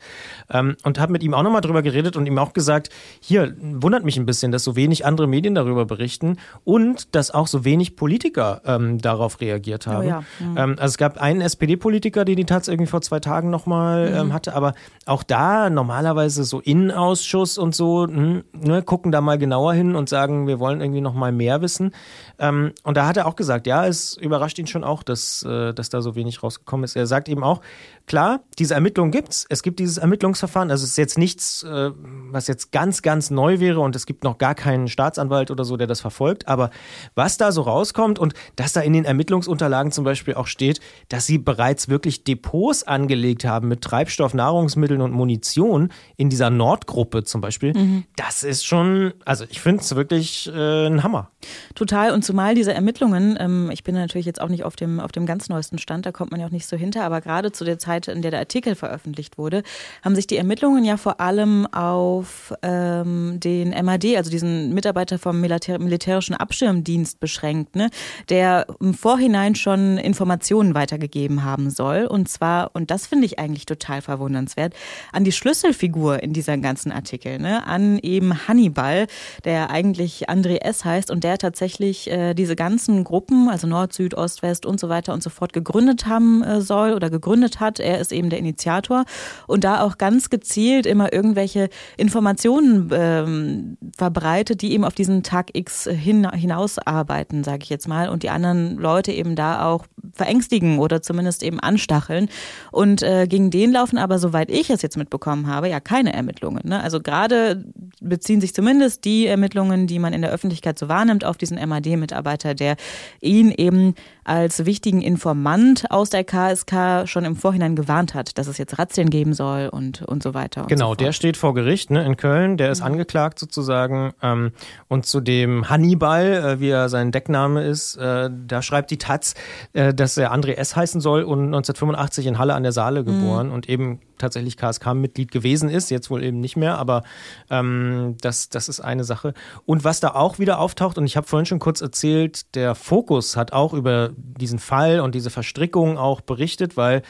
Ähm, 0.52 0.78
und 0.84 1.00
habe 1.00 1.12
mit 1.12 1.24
ihm 1.24 1.34
auch 1.34 1.42
nochmal 1.42 1.62
drüber 1.62 1.82
geredet 1.82 2.16
und 2.16 2.28
ihm 2.28 2.38
auch 2.38 2.54
gesagt, 2.54 2.90
hier 3.20 3.56
wundert 3.60 4.06
mich 4.06 4.18
ein 4.18 4.28
bisschen, 4.28 4.52
dass 4.52 4.64
so 4.64 4.76
wenig 4.76 5.06
andere 5.08 5.28
Medien 5.28 5.56
darüber 5.56 5.86
berichten 5.86 6.38
und 6.64 7.16
dass 7.16 7.32
auch 7.32 7.48
so 7.48 7.66
wenig 7.66 7.96
Politiker 7.96 8.62
ähm, 8.66 9.00
darauf 9.00 9.42
reagiert 9.42 9.88
haben. 9.88 10.06
Oh 10.06 10.10
ja. 10.10 10.24
mhm. 10.40 10.58
also 10.58 10.86
es 10.86 10.98
gab 11.00 11.18
einen 11.18 11.42
SPD-Politiker, 11.42 12.26
den 12.26 12.36
die 12.36 12.46
Taz 12.46 12.68
irgendwie 12.68 12.90
vor 12.90 13.02
zwei 13.02 13.20
Tagen 13.20 13.50
nochmal 13.50 14.12
mhm. 14.12 14.16
ähm, 14.18 14.34
hatte, 14.34 14.54
aber 14.54 14.76
auch 15.08 15.24
da 15.32 15.70
normalerweise 15.70 16.44
so 16.44 16.60
Innenausschuss 16.60 17.58
und 17.58 17.74
so, 17.74 18.06
hm, 18.06 18.44
ne, 18.52 18.84
gucken 18.84 19.14
da 19.14 19.22
mal 19.22 19.38
genauer 19.38 19.74
hin 19.74 19.96
und 19.96 20.10
sagen, 20.10 20.46
wir 20.46 20.60
wollen 20.60 20.82
irgendwie 20.82 21.00
noch 21.00 21.14
mal 21.14 21.32
mehr 21.32 21.62
wissen. 21.62 21.92
Ähm, 22.38 22.74
und 22.84 22.98
da 22.98 23.08
hat 23.08 23.16
er 23.16 23.28
auch 23.28 23.38
gesagt, 23.38 23.66
ja, 23.66 23.88
es 23.88 24.18
überrascht 24.18 24.60
ihn 24.60 24.68
schon 24.68 24.84
auch, 24.84 25.04
dass, 25.04 25.44
äh, 25.44 25.74
dass 25.74 25.90
da 25.90 26.02
so 26.02 26.16
wenig 26.16 26.44
rausgekommen 26.44 26.84
ist. 26.84 26.98
Er 26.98 27.08
sagt 27.08 27.30
eben 27.30 27.44
auch, 27.44 27.62
klar, 28.08 28.42
diese 28.60 28.74
Ermittlungen 28.74 29.12
gibt's. 29.12 29.46
Es 29.48 29.64
gibt 29.64 29.80
dieses 29.80 29.98
Ermittlungsverfahren. 29.98 30.70
Also 30.70 30.84
es 30.84 30.92
ist 30.92 30.98
jetzt 30.98 31.18
nichts, 31.18 31.64
äh, 31.64 31.92
was 32.30 32.48
jetzt 32.48 32.74
ganz, 32.74 33.02
ganz 33.02 33.32
neu 33.32 33.60
wäre 33.62 33.80
und 33.80 33.96
es 33.96 34.06
gibt 34.06 34.26
noch 34.26 34.38
gar 34.38 34.56
keinen 34.56 34.90
Staatsanwalt 34.90 35.50
oder 35.50 35.64
so, 35.64 35.78
der 35.78 35.88
das 35.88 36.02
verfolgt. 36.02 36.50
Aber 36.50 36.72
was 37.16 37.38
da 37.38 37.54
so 37.54 37.62
rauskommt 37.62 38.20
und 38.20 38.34
dass 38.58 38.74
da 38.74 38.82
in 38.82 38.92
den 38.92 39.06
Ermittlungsunterlagen 39.06 39.94
zum 39.94 40.04
Beispiel 40.04 40.34
auch 40.34 40.48
steht, 40.48 40.82
dass 41.08 41.26
sie 41.26 41.38
bereits 41.38 41.88
wirklich 41.88 42.26
Depots 42.26 42.84
angelegt 42.84 43.46
haben 43.46 43.70
mit 43.70 43.82
Treibstoff, 43.82 44.34
Nahrungsmitteln 44.34 45.00
und 45.00 45.11
Munition 45.12 45.90
in 46.18 46.30
dieser 46.30 46.50
Nordgruppe 46.50 47.24
zum 47.24 47.42
Beispiel, 47.42 47.74
mhm. 47.74 48.04
das 48.16 48.44
ist 48.44 48.66
schon, 48.66 49.14
also 49.26 49.46
ich 49.50 49.62
finde 49.62 49.82
es 49.82 49.96
wirklich 49.96 50.52
äh, 50.54 50.88
ein 50.88 51.04
Hammer. 51.04 51.30
Total 51.76 52.12
und 52.12 52.24
zumal 52.24 52.56
diese 52.56 52.74
Ermittlungen, 52.74 53.38
ähm, 53.40 53.70
ich 53.72 53.84
bin 53.84 53.96
natürlich 53.96 54.26
jetzt 54.26 54.42
auch 54.42 54.50
nicht 54.50 54.64
auf 54.64 54.76
dem, 54.76 55.00
auf 55.00 55.12
dem 55.12 55.26
ganz 55.26 55.50
neuesten 55.50 55.78
Stand, 55.78 56.06
da 56.06 56.12
kommt 56.12 56.32
man 56.32 56.40
ja 56.40 56.48
auch 56.48 56.52
nicht 56.52 56.68
so 56.68 56.78
hinter, 56.78 57.04
aber 57.04 57.22
gerade 57.22 57.52
zu 57.52 57.64
der 57.64 57.80
Zeit, 57.80 58.08
in 58.08 58.22
der 58.22 58.32
der 58.32 58.40
Artikel 58.40 58.76
veröffentlicht 58.76 59.38
wurde, 59.38 59.64
haben 60.04 60.16
sich 60.16 60.28
die 60.28 60.38
Ermittlungen 60.38 60.84
ja 60.84 60.98
vor 60.98 61.20
allem 61.20 61.68
auf 61.68 62.54
ähm, 62.62 63.40
den 63.40 63.70
MAD, 63.70 64.18
also 64.18 64.32
diesen 64.32 64.74
Mitarbeiter 64.74 65.20
vom 65.20 65.40
Militär, 65.40 65.80
militärischen 65.80 66.36
Abschirmdienst 66.36 67.20
beschränkt, 67.20 67.76
ne, 67.76 67.90
der 68.30 68.68
im 68.80 68.94
Vorhinein 68.94 69.56
schon 69.56 69.98
Informationen 69.98 70.74
weitergegeben 70.74 71.44
haben 71.44 71.70
soll. 71.70 72.06
Und 72.06 72.30
zwar, 72.30 72.72
und 72.74 72.92
das 72.92 73.06
finde 73.06 73.26
ich 73.26 73.40
eigentlich 73.40 73.66
total 73.66 74.02
verwundernswert, 74.02 74.74
an 75.12 75.24
die 75.24 75.32
Schlüsselfigur 75.32 76.22
in 76.22 76.34
diesem 76.34 76.62
ganzen 76.62 76.92
Artikel, 76.92 77.40
ne? 77.40 77.66
an 77.66 78.00
eben 78.00 78.48
Hannibal, 78.48 79.08
der 79.46 79.70
eigentlich 79.70 80.30
André 80.30 80.62
S. 80.62 80.86
heißt 80.86 81.12
und 81.12 81.24
der 81.24 81.38
tatsächlich 81.38 82.10
äh, 82.10 82.34
diese 82.34 82.56
ganzen 82.56 83.04
Gruppen, 83.04 83.50
also 83.50 83.68
Nord, 83.68 83.94
Süd, 83.94 84.14
Ost, 84.14 84.42
West 84.42 84.66
und 84.66 84.80
so 84.80 84.90
weiter 84.90 85.14
und 85.14 85.24
so 85.24 85.30
fort 85.30 85.54
gegründet 85.54 86.06
haben 86.06 86.44
äh, 86.44 86.62
soll 86.62 86.94
oder 86.94 87.10
gegründet 87.10 87.60
hat. 87.60 87.80
Er 87.80 88.00
ist 88.00 88.12
eben 88.12 88.30
der 88.30 88.40
Initiator 88.40 89.06
und 89.48 89.64
da 89.64 89.82
auch 89.82 89.98
ganz 89.98 90.30
gezielt 90.30 90.86
immer 90.86 91.14
irgendwelche 91.14 91.70
Informationen 91.98 92.90
ähm, 92.94 93.78
verbreitet, 93.98 94.62
die 94.62 94.74
eben 94.74 94.86
auf 94.86 94.94
diesen 94.94 95.24
Tag 95.24 95.50
X 95.54 95.88
hin, 95.92 96.30
hinausarbeiten, 96.32 97.44
sage 97.44 97.64
ich 97.64 97.70
jetzt 97.70 97.88
mal, 97.88 98.10
und 98.10 98.24
die 98.24 98.30
anderen 98.30 98.78
Leute 98.78 99.12
eben 99.12 99.36
da 99.36 99.66
auch 99.66 99.86
verängstigen 100.14 100.80
oder 100.80 101.02
zumindest 101.02 101.44
eben 101.44 101.60
anstacheln. 101.60 102.30
Und 102.72 103.02
äh, 103.04 103.28
gegen 103.28 103.52
den 103.52 103.72
laufen 103.72 103.98
aber, 103.98 104.20
soweit 104.20 104.50
ich 104.50 104.70
es 104.70 104.82
jetzt 104.82 104.91
mitbekommen 104.98 105.48
habe, 105.48 105.70
ja 105.70 105.80
keine 105.80 106.14
Ermittlungen. 106.14 106.62
Ne? 106.68 106.82
Also 106.82 107.02
gerade 107.02 107.64
beziehen 108.00 108.42
sich 108.42 108.54
zumindest 108.54 109.06
die 109.06 109.28
Ermittlungen, 109.28 109.88
die 109.88 110.00
man 110.00 110.14
in 110.14 110.22
der 110.22 110.32
Öffentlichkeit 110.32 110.78
so 110.80 110.90
wahrnimmt, 110.90 111.26
auf 111.26 111.38
diesen 111.38 111.58
MAD-Mitarbeiter, 111.58 112.54
der 112.56 112.76
ihn 113.20 113.52
eben 113.52 113.96
als 114.24 114.66
wichtigen 114.66 115.02
Informant 115.02 115.90
aus 115.90 116.10
der 116.10 116.24
KSK 116.24 117.08
schon 117.08 117.26
im 117.26 117.36
Vorhinein 117.36 117.76
gewarnt 117.76 118.14
hat, 118.14 118.38
dass 118.38 118.48
es 118.48 118.58
jetzt 118.58 118.78
Razzien 118.78 119.10
geben 119.10 119.34
soll 119.34 119.70
und, 119.72 120.04
und 120.04 120.22
so 120.22 120.34
weiter. 120.34 120.62
Und 120.62 120.68
genau, 120.68 120.90
so 120.90 120.96
der 120.96 121.12
steht 121.12 121.38
vor 121.38 121.54
Gericht 121.54 121.90
ne, 121.90 122.06
in 122.06 122.18
Köln, 122.18 122.58
der 122.58 122.72
ist 122.72 122.82
mhm. 122.82 122.88
angeklagt 122.88 123.40
sozusagen. 123.40 124.14
Ähm, 124.22 124.52
und 124.88 125.06
zu 125.06 125.22
dem 125.22 125.70
Hannibal, 125.70 126.34
äh, 126.34 126.60
wie 126.60 126.70
er 126.70 126.90
sein 126.90 127.12
Deckname 127.12 127.64
ist, 127.64 127.98
äh, 127.98 128.30
da 128.48 128.62
schreibt 128.62 128.92
die 128.92 128.98
Taz, 128.98 129.34
äh, 129.74 129.94
dass 129.94 130.18
er 130.18 130.34
André 130.34 130.54
S. 130.54 130.76
heißen 130.76 131.02
soll 131.02 131.24
und 131.24 131.46
1985 131.46 132.28
in 132.28 132.38
Halle 132.38 132.54
an 132.54 132.64
der 132.64 132.72
Saale 132.72 133.04
geboren 133.04 133.48
mhm. 133.48 133.54
und 133.54 133.70
eben 133.70 134.00
tatsächlich 134.18 134.56
KSK-Mitglied 134.82 135.32
gewesen 135.32 135.70
ist, 135.70 135.90
jetzt 135.90 136.10
wohl 136.10 136.24
eben 136.24 136.40
nicht 136.40 136.58
mehr, 136.58 136.78
aber 136.78 137.04
ähm, 137.50 138.16
das, 138.22 138.50
das 138.50 138.68
ist 138.68 138.82
eine 138.82 139.04
Sache. 139.04 139.34
Und 139.66 139.84
was 139.84 140.00
da 140.00 140.10
auch 140.10 140.40
wieder 140.40 140.60
auftaucht, 140.60 140.98
und 140.98 141.06
ich 141.06 141.18
habe 141.18 141.28
vorhin 141.28 141.46
schon 141.46 141.60
kurz 141.60 141.82
erzählt, 141.82 142.56
der 142.56 142.76
Fokus 142.76 143.38
hat 143.38 143.54
auch 143.54 143.74
über 143.74 144.12
diesen 144.16 144.60
Fall 144.60 145.00
und 145.00 145.16
diese 145.16 145.30
Verstrickung 145.30 145.98
auch 145.98 146.22
berichtet, 146.22 146.78
weil 146.78 147.04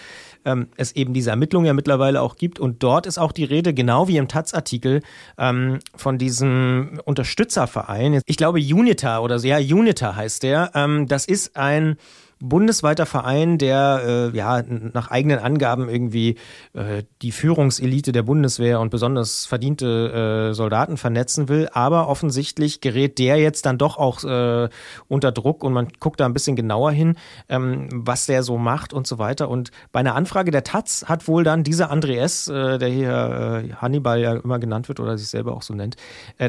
ähm, 0.46 0.68
es 0.76 0.92
eben 0.94 1.14
diese 1.14 1.30
Ermittlungen 1.30 1.66
ja 1.66 1.74
mittlerweile 1.74 2.22
auch 2.22 2.36
gibt. 2.36 2.60
Und 2.60 2.84
dort 2.84 3.06
ist 3.06 3.18
auch 3.18 3.32
die 3.32 3.44
Rede, 3.44 3.74
genau 3.74 4.08
wie 4.08 4.18
im 4.18 4.28
Taz-Artikel, 4.28 5.02
ähm, 5.38 5.80
von 5.96 6.18
diesem 6.18 7.00
Unterstützerverein. 7.06 8.22
Ich 8.26 8.38
glaube, 8.38 8.60
Unita 8.60 9.20
oder 9.20 9.40
so, 9.40 9.48
ja, 9.48 9.58
Unita 9.58 10.16
heißt 10.16 10.44
der. 10.44 10.72
Ähm, 10.74 11.08
das 11.08 11.26
ist 11.26 11.56
ein 11.56 11.98
bundesweiter 12.42 13.06
Verein, 13.06 13.58
der 13.58 14.32
äh, 14.34 14.38
ja 14.38 14.62
nach 14.94 15.12
eigenen 15.12 15.40
Angaben 15.40 15.90
irgendwie 15.90 16.36
äh, 16.74 17.04
die 17.22 17.32
Führungselite 17.32 18.12
der 18.12 18.24
Bundeswehr 18.24 18.80
und 18.80 18.90
besonders 18.90 19.46
verdiente 19.46 20.50
äh, 20.50 20.54
Soldaten 20.54 20.98
vernetzen 20.98 21.50
will. 21.50 21.70
Aber 21.72 22.08
offensichtlich 22.08 22.82
gerät 22.82 23.20
der 23.20 23.38
jetzt 23.38 23.66
dann 23.66 23.78
doch 23.78 23.98
auch 23.98 24.24
äh, 24.24 24.70
unter 25.08 25.32
Druck 25.32 25.64
und 25.64 25.74
man 25.74 25.88
guckt 26.00 26.20
da 26.20 26.26
ein 26.26 26.34
bisschen 26.34 26.56
genauer 26.56 26.92
hin, 26.92 27.16
ähm, 27.48 27.88
was 27.94 28.26
der 28.26 28.44
so 28.44 28.58
macht 28.58 28.94
und 28.94 29.08
so 29.08 29.20
weiter. 29.20 29.50
Und 29.50 29.72
bei 29.92 30.00
einer 30.00 30.16
Anfrage 30.16 30.52
der 30.52 30.64
Taz 30.64 31.06
hat 31.08 31.28
wohl 31.28 31.44
dann 31.44 31.64
dieser 31.64 31.92
Andreas, 31.92 32.48
äh, 32.48 32.78
der 32.78 32.90
hier 32.90 33.64
äh, 33.70 33.74
Hannibal 33.76 34.20
ja 34.20 34.34
immer 34.36 34.60
genannt 34.60 34.88
wird 34.90 35.00
oder 35.00 35.18
sich 35.18 35.30
selber 35.30 35.56
auch 35.56 35.62
so 35.62 35.74
nennt, 35.74 35.96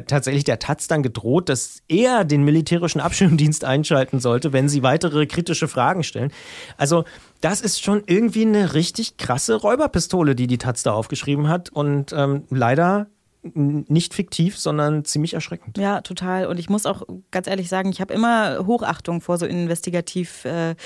tatsächlich 0.07 0.45
der 0.45 0.59
Taz 0.59 0.89
dann 0.89 1.03
gedroht, 1.03 1.49
dass 1.49 1.83
er 1.89 2.25
den 2.25 2.45
militärischen 2.45 3.01
Abschirmdienst 3.01 3.65
einschalten 3.65 4.21
sollte, 4.21 4.53
wenn 4.53 4.69
sie 4.69 4.83
weitere 4.83 5.27
kritische 5.27 5.69
Fragen 5.69 5.82
Fragen 5.83 6.05
stellen. 6.05 6.33
Also 6.77 7.05
das 7.41 7.61
ist 7.61 7.83
schon 7.83 8.05
irgendwie 8.07 8.47
eine 8.47 8.75
richtig 8.75 9.17
krasse 9.17 9.57
Räuberpistole, 9.57 10.37
die 10.37 10.47
die 10.47 10.59
Taz 10.59 10.85
da 10.85 10.93
aufgeschrieben 10.93 11.49
hat 11.49 11.71
und 11.71 12.13
ähm, 12.13 12.45
leider 12.51 13.09
nicht 13.43 14.15
fiktiv, 14.15 14.57
sondern 14.57 15.05
ziemlich 15.05 15.35
erschreckend. 15.35 15.77
Ja, 15.77 16.01
total. 16.03 16.47
Und 16.47 16.61
ich 16.61 16.71
muss 16.71 16.87
auch 16.87 17.03
ganz 17.33 17.49
ehrlich 17.49 17.69
sagen, 17.69 17.91
ich 17.91 18.01
habe 18.01 18.15
immer 18.15 18.65
Hochachtung 18.65 19.21
vor 19.21 19.39
so 19.39 19.47
investigativ 19.47 20.45
äh, 20.45 20.77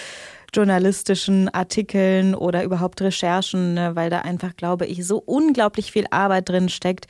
journalistischen 0.57 1.49
Artikeln 1.51 2.35
oder 2.35 2.65
überhaupt 2.65 3.01
Recherchen, 3.03 3.75
ne, 3.75 3.95
weil 3.95 4.11
da 4.11 4.21
einfach, 4.21 4.57
glaube 4.57 4.87
ich, 4.87 5.07
so 5.07 5.19
unglaublich 5.19 5.93
viel 5.93 6.07
Arbeit 6.11 6.49
drin 6.49 6.69
steckt, 6.69 7.07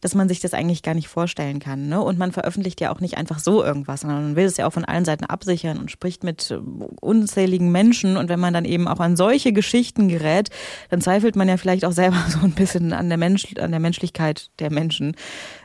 dass 0.00 0.14
man 0.14 0.28
sich 0.28 0.40
das 0.40 0.54
eigentlich 0.54 0.82
gar 0.82 0.94
nicht 0.94 1.08
vorstellen 1.08 1.60
kann. 1.60 1.88
Ne? 1.88 2.00
Und 2.00 2.18
man 2.18 2.32
veröffentlicht 2.32 2.80
ja 2.80 2.92
auch 2.92 3.00
nicht 3.00 3.16
einfach 3.16 3.38
so 3.38 3.64
irgendwas, 3.64 4.02
sondern 4.02 4.22
man 4.22 4.36
will 4.36 4.46
es 4.46 4.56
ja 4.56 4.66
auch 4.66 4.72
von 4.72 4.84
allen 4.84 5.04
Seiten 5.04 5.24
absichern 5.24 5.78
und 5.78 5.90
spricht 5.90 6.24
mit 6.24 6.50
äh, 6.50 6.58
unzähligen 7.00 7.70
Menschen. 7.70 8.16
Und 8.16 8.28
wenn 8.28 8.40
man 8.40 8.52
dann 8.52 8.64
eben 8.64 8.88
auch 8.88 9.00
an 9.00 9.16
solche 9.16 9.52
Geschichten 9.52 10.08
gerät, 10.08 10.50
dann 10.90 11.00
zweifelt 11.00 11.36
man 11.36 11.48
ja 11.48 11.56
vielleicht 11.56 11.84
auch 11.84 11.92
selber 11.92 12.22
so 12.28 12.40
ein 12.40 12.52
bisschen 12.52 12.92
an 12.92 13.08
der, 13.08 13.18
Mensch, 13.18 13.46
an 13.58 13.70
der 13.70 13.80
Menschlichkeit 13.80 14.50
der 14.58 14.72
Menschen. 14.72 15.16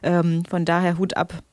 Ähm, 0.03 0.43
von 0.45 0.65
daher 0.65 0.97
Hut 0.97 1.17
ab 1.17 1.43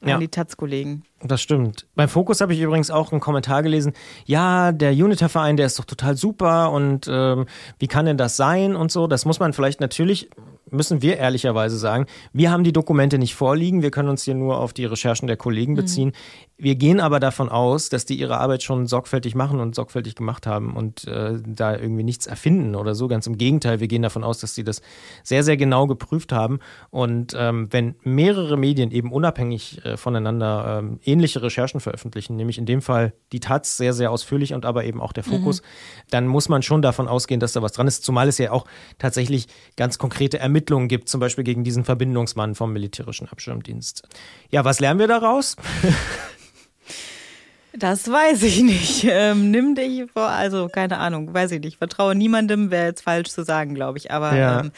an 0.00 0.08
ja. 0.08 0.18
die 0.18 0.28
Taz-Kollegen. 0.28 1.04
Das 1.22 1.40
stimmt. 1.40 1.86
Beim 1.94 2.08
Fokus 2.08 2.40
habe 2.40 2.54
ich 2.54 2.60
übrigens 2.60 2.90
auch 2.90 3.12
einen 3.12 3.20
Kommentar 3.20 3.62
gelesen. 3.62 3.92
Ja, 4.24 4.72
der 4.72 4.92
Uniter-Verein, 4.92 5.56
der 5.56 5.66
ist 5.66 5.78
doch 5.78 5.84
total 5.84 6.16
super 6.16 6.70
und 6.72 7.08
ähm, 7.10 7.46
wie 7.78 7.88
kann 7.88 8.06
denn 8.06 8.18
das 8.18 8.36
sein 8.36 8.76
und 8.76 8.92
so. 8.92 9.06
Das 9.06 9.24
muss 9.24 9.40
man 9.40 9.52
vielleicht 9.52 9.80
natürlich 9.80 10.30
müssen 10.70 11.02
wir 11.02 11.18
ehrlicherweise 11.18 11.78
sagen, 11.78 12.06
wir 12.32 12.50
haben 12.50 12.64
die 12.64 12.72
Dokumente 12.72 13.18
nicht 13.18 13.34
vorliegen, 13.34 13.82
wir 13.82 13.90
können 13.90 14.08
uns 14.08 14.24
hier 14.24 14.34
nur 14.34 14.58
auf 14.58 14.72
die 14.72 14.84
Recherchen 14.84 15.28
der 15.28 15.36
Kollegen 15.36 15.72
mhm. 15.72 15.76
beziehen. 15.76 16.08
Mhm. 16.08 16.45
Wir 16.58 16.74
gehen 16.74 17.00
aber 17.00 17.20
davon 17.20 17.48
aus, 17.48 17.88
dass 17.88 18.04
die 18.04 18.18
ihre 18.18 18.38
Arbeit 18.38 18.62
schon 18.62 18.86
sorgfältig 18.86 19.34
machen 19.34 19.60
und 19.60 19.74
sorgfältig 19.74 20.14
gemacht 20.14 20.46
haben 20.46 20.74
und 20.76 21.06
äh, 21.06 21.38
da 21.46 21.76
irgendwie 21.76 22.02
nichts 22.02 22.26
erfinden 22.26 22.74
oder 22.74 22.94
so. 22.94 23.08
Ganz 23.08 23.26
im 23.26 23.38
Gegenteil, 23.38 23.80
wir 23.80 23.88
gehen 23.88 24.02
davon 24.02 24.24
aus, 24.24 24.38
dass 24.38 24.54
sie 24.54 24.64
das 24.64 24.82
sehr, 25.22 25.42
sehr 25.42 25.56
genau 25.56 25.86
geprüft 25.86 26.32
haben. 26.32 26.60
Und 26.90 27.34
ähm, 27.38 27.68
wenn 27.70 27.94
mehrere 28.02 28.56
Medien 28.56 28.90
eben 28.90 29.12
unabhängig 29.12 29.84
äh, 29.84 29.96
voneinander 29.96 30.78
ähm, 30.78 31.00
ähnliche 31.04 31.42
Recherchen 31.42 31.80
veröffentlichen, 31.80 32.36
nämlich 32.36 32.58
in 32.58 32.66
dem 32.66 32.82
Fall 32.82 33.12
die 33.32 33.40
Taz 33.40 33.76
sehr, 33.76 33.92
sehr 33.92 34.10
ausführlich 34.10 34.54
und 34.54 34.64
aber 34.64 34.84
eben 34.84 35.00
auch 35.00 35.12
der 35.12 35.24
Fokus, 35.24 35.60
mhm. 35.60 35.66
dann 36.10 36.26
muss 36.26 36.48
man 36.48 36.62
schon 36.62 36.82
davon 36.82 37.08
ausgehen, 37.08 37.40
dass 37.40 37.52
da 37.52 37.62
was 37.62 37.72
dran 37.72 37.86
ist. 37.86 38.04
Zumal 38.04 38.28
es 38.28 38.38
ja 38.38 38.50
auch 38.50 38.66
tatsächlich 38.98 39.46
ganz 39.76 39.98
konkrete 39.98 40.38
Ermittlungen 40.38 40.66
Ermittlungen 40.66 40.88
gibt, 40.88 41.08
zum 41.08 41.20
Beispiel 41.20 41.44
gegen 41.44 41.64
diesen 41.64 41.84
Verbindungsmann 41.84 42.54
vom 42.54 42.72
militärischen 42.72 43.28
Abschirmdienst. 43.28 44.02
Ja, 44.50 44.64
was 44.64 44.80
lernen 44.80 45.00
wir 45.00 45.08
daraus? 45.08 45.56
Das 47.78 48.10
weiß 48.10 48.42
ich 48.42 48.62
nicht. 48.62 49.06
Ähm, 49.18 49.50
nimm 49.50 49.74
dich 49.74 50.10
vor, 50.12 50.28
also 50.28 50.68
keine 50.68 50.98
Ahnung, 50.98 51.32
weiß 51.32 51.52
ich 51.52 51.60
nicht. 51.60 51.78
Vertraue 51.78 52.14
niemandem, 52.14 52.70
wäre 52.70 52.86
jetzt 52.86 53.02
falsch 53.02 53.30
zu 53.30 53.44
sagen, 53.44 53.74
glaube 53.74 53.98
ich. 53.98 54.10
Aber 54.10 54.36
ja. 54.36 54.60
ähm, 54.60 54.72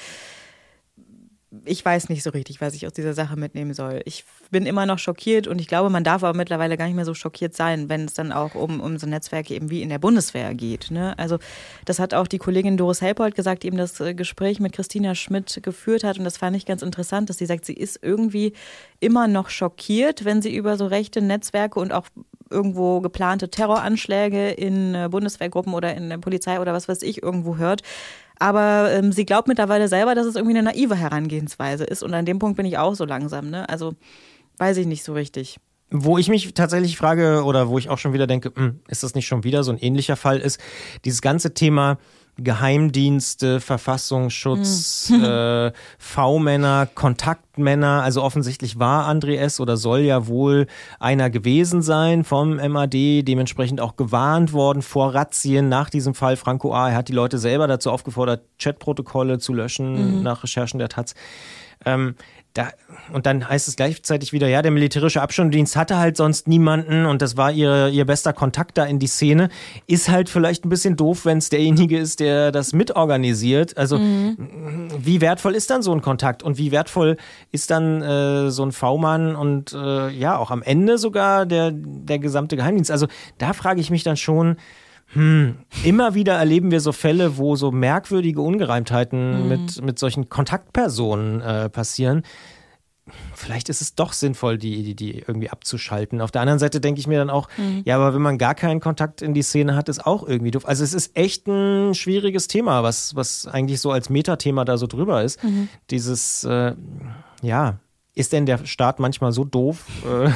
ich 1.64 1.83
weiß 1.83 2.09
nicht 2.11 2.23
so 2.23 2.31
richtig, 2.31 2.61
was 2.61 2.75
ich 2.75 2.87
aus 2.87 2.93
dieser 2.93 3.14
Sache 3.14 3.37
mitnehmen 3.37 3.73
soll. 3.73 4.02
Ich 4.05 4.25
bin 4.50 4.67
immer 4.67 4.85
noch 4.85 4.99
schockiert 4.99 5.47
und 5.47 5.61
ich 5.61 5.67
glaube, 5.67 5.88
man 5.88 6.05
darf 6.05 6.23
aber 6.23 6.37
mittlerweile 6.37 6.76
gar 6.76 6.87
nicht 6.87 6.95
mehr 6.95 7.07
so 7.07 7.14
schockiert 7.14 7.55
sein, 7.55 7.88
wenn 7.88 8.05
es 8.05 8.14
dann 8.14 8.33
auch 8.33 8.55
um, 8.55 8.81
um 8.81 8.99
so 8.99 9.07
Netzwerke 9.07 9.55
eben 9.55 9.71
wie 9.71 9.83
in 9.83 9.88
der 9.88 9.99
Bundeswehr 9.99 10.55
geht. 10.55 10.90
Ne? 10.90 11.19
Also 11.19 11.38
das 11.87 11.99
hat 11.99 12.12
auch 12.12 12.26
die 12.26 12.38
Kollegin 12.38 12.76
Doris 12.76 13.00
Helpold 13.00 13.35
gesagt, 13.35 13.62
die 13.62 13.69
eben 13.69 13.78
das 13.78 13.99
äh, 14.00 14.14
Gespräch 14.14 14.61
mit 14.61 14.73
Christina 14.75 15.14
Schmidt 15.14 15.61
geführt 15.62 16.05
hat 16.05 16.19
und 16.19 16.25
das 16.25 16.37
fand 16.37 16.57
ich 16.57 16.67
ganz 16.67 16.83
interessant, 16.83 17.31
dass 17.31 17.38
sie 17.38 17.47
sagt, 17.47 17.64
sie 17.64 17.75
ist 17.75 17.99
irgendwie 18.02 18.52
immer 19.00 19.26
noch 19.26 19.49
schockiert, 19.49 20.25
wenn 20.25 20.43
sie 20.43 20.55
über 20.55 20.76
so 20.76 20.87
rechte 20.87 21.23
Netzwerke 21.23 21.81
und 21.81 21.93
auch 21.93 22.09
irgendwo 22.50 23.00
geplante 23.00 23.50
Terroranschläge 23.50 24.50
in 24.50 24.95
äh, 24.95 25.09
Bundeswehrgruppen 25.11 25.75
oder 25.75 25.95
in 25.95 26.09
der 26.09 26.19
Polizei 26.19 26.61
oder 26.61 26.73
was 26.73 26.88
weiß 26.88 27.02
ich 27.02 27.23
irgendwo 27.23 27.57
hört 27.57 27.83
aber 28.38 28.90
ähm, 28.93 29.12
sie 29.12 29.26
glaubt 29.26 29.49
mittlerweile 29.49 29.88
selber, 29.88 30.14
dass 30.14 30.26
es 30.26 30.37
irgendwie 30.37 30.57
eine 30.57 30.71
naive 30.71 30.95
Herangehensweise 30.95 31.85
ist. 31.85 32.02
Und 32.02 32.14
an 32.14 32.25
dem 32.25 32.38
Punkt 32.38 32.57
bin 32.57 32.67
ich 32.67 32.78
auch 32.78 32.95
so 32.95 33.05
langsam. 33.05 33.50
Ne? 33.50 33.69
Also 33.69 33.95
weiß 34.59 34.76
ich 34.76 34.87
nicht 34.87 35.02
so 35.02 35.12
richtig. 35.12 35.59
Wo 35.90 36.19
ich 36.19 36.28
mich 36.28 36.52
tatsächlich 36.55 36.97
frage 36.97 37.43
oder 37.45 37.69
wo 37.69 37.78
ich 37.78 37.88
auch 37.88 37.99
schon 37.99 38.12
wieder 38.12 38.26
denke, 38.26 38.52
hm, 38.55 38.81
ist 38.88 39.02
das 39.02 39.14
nicht 39.14 39.26
schon 39.26 39.43
wieder 39.43 39.64
so 39.64 39.73
ein 39.73 39.78
ähnlicher 39.78 40.17
Fall 40.17 40.38
ist, 40.38 40.61
dieses 41.05 41.23
ganze 41.23 41.55
Thema 41.55 41.99
Geheimdienste, 42.38 43.61
Verfassungsschutz, 43.61 45.11
mhm. 45.11 45.25
äh, 45.25 45.73
V-Männer, 45.99 46.87
Kontaktmänner. 46.95 48.02
Also 48.02 48.23
offensichtlich 48.23 48.78
war 48.78 49.09
André 49.09 49.37
S. 49.37 49.61
oder 49.61 49.76
soll 49.76 50.00
ja 50.00 50.28
wohl 50.28 50.66
einer 51.00 51.30
gewesen 51.30 51.83
sein 51.83 52.25
vom 52.25 52.57
MAD, 52.57 52.95
dementsprechend 53.23 53.80
auch 53.80 53.97
gewarnt 53.97 54.52
worden 54.52 54.83
vor 54.83 55.14
Razzien 55.14 55.68
nach 55.68 55.90
diesem 55.90 56.14
Fall 56.14 56.37
Franco 56.37 56.73
A. 56.73 56.90
Er 56.90 56.97
hat 56.97 57.09
die 57.09 57.12
Leute 57.12 57.38
selber 57.38 57.66
dazu 57.66 57.90
aufgefordert, 57.90 58.42
Chatprotokolle 58.59 59.38
zu 59.38 59.52
löschen 59.52 60.18
mhm. 60.18 60.23
nach 60.23 60.45
Recherchen 60.45 60.78
der 60.78 60.88
Taz. 60.88 61.14
Ähm, 61.85 62.14
da, 62.59 62.71
und 63.12 63.25
dann 63.25 63.49
heißt 63.49 63.69
es 63.69 63.77
gleichzeitig 63.77 64.33
wieder, 64.33 64.49
ja, 64.49 64.62
der 64.62 64.73
militärische 64.73 65.23
Abschirmdienst 65.23 65.77
hatte 65.77 65.97
halt 65.97 66.17
sonst 66.17 66.49
niemanden 66.49 67.07
und 67.07 67.23
das 67.23 67.37
war 67.37 67.53
ihr, 67.53 67.87
ihr 67.87 68.05
bester 68.05 68.33
Kontakt 68.33 68.77
da 68.77 68.85
in 68.85 68.99
die 68.99 69.07
Szene. 69.07 69.49
Ist 69.87 70.09
halt 70.09 70.29
vielleicht 70.29 70.65
ein 70.65 70.69
bisschen 70.69 70.97
doof, 70.97 71.25
wenn 71.25 71.38
es 71.38 71.50
derjenige 71.50 71.97
ist, 71.97 72.19
der 72.19 72.50
das 72.50 72.73
mitorganisiert. 72.73 73.77
Also 73.77 73.99
mhm. 73.99 74.88
wie 74.99 75.21
wertvoll 75.21 75.55
ist 75.55 75.71
dann 75.71 75.83
so 75.83 75.93
ein 75.93 76.03
Kontakt 76.03 76.43
und 76.43 76.59
wie 76.59 76.73
wertvoll 76.73 77.17
ist 77.53 77.71
dann 77.71 78.03
äh, 78.03 78.50
so 78.50 78.65
ein 78.65 78.73
V-Mann 78.73 79.37
und 79.37 79.73
äh, 79.73 80.09
ja, 80.11 80.37
auch 80.37 80.50
am 80.50 80.62
Ende 80.62 80.99
sogar 80.99 81.47
der, 81.47 81.71
der 81.73 82.19
gesamte 82.19 82.57
Geheimdienst. 82.57 82.91
Also 82.91 83.07
da 83.38 83.53
frage 83.53 83.81
ich 83.81 83.91
mich 83.91 84.03
dann 84.03 84.17
schon, 84.17 84.57
hm, 85.12 85.57
immer 85.85 86.15
wieder 86.15 86.35
erleben 86.35 86.71
wir 86.71 86.81
so 86.81 86.93
Fälle, 86.93 87.38
wo 87.38 87.57
so 87.57 87.71
merkwürdige 87.71 88.43
Ungereimtheiten 88.43 89.43
mhm. 89.43 89.49
mit, 89.49 89.83
mit 89.83 89.99
solchen 89.99 90.29
Kontaktpersonen 90.29 91.41
äh, 91.41 91.69
passieren. 91.71 92.23
Vielleicht 93.35 93.71
ist 93.71 93.81
es 93.81 93.95
doch 93.95 94.12
sinnvoll, 94.12 94.59
die, 94.59 94.83
die, 94.83 94.95
die 94.95 95.19
irgendwie 95.27 95.49
abzuschalten. 95.49 96.21
Auf 96.21 96.31
der 96.31 96.43
anderen 96.43 96.59
Seite 96.59 96.79
denke 96.79 97.00
ich 97.00 97.07
mir 97.07 97.19
dann 97.19 97.31
auch, 97.31 97.49
mhm. 97.57 97.83
ja, 97.87 97.97
aber 97.97 98.15
wenn 98.15 98.21
man 98.21 98.37
gar 98.37 98.55
keinen 98.55 98.81
Kontakt 98.81 99.23
in 99.23 99.33
die 99.33 99.41
Szene 99.41 99.75
hat, 99.75 99.88
ist 99.88 100.05
auch 100.05 100.27
irgendwie 100.29 100.50
doof. 100.50 100.69
Also 100.69 100.85
es 100.85 100.93
ist 100.93 101.17
echt 101.17 101.47
ein 101.47 101.95
schwieriges 101.95 102.49
Thema, 102.49 102.83
was, 102.83 103.17
was 103.17 103.47
eigentlich 103.47 103.81
so 103.81 103.91
als 103.91 104.11
Metathema 104.11 104.67
da 104.67 104.77
so 104.77 104.87
drüber 104.87 105.23
ist. 105.23 105.43
Mhm. 105.43 105.69
Dieses, 105.91 106.45
äh, 106.45 106.75
ja, 107.41 107.79
ist 108.19 108.33
denn 108.33 108.47
der 108.47 108.67
Staat 108.67 108.99
manchmal 108.99 109.33
so 109.33 109.45
doof, 109.45 109.85
äh, 110.05 110.31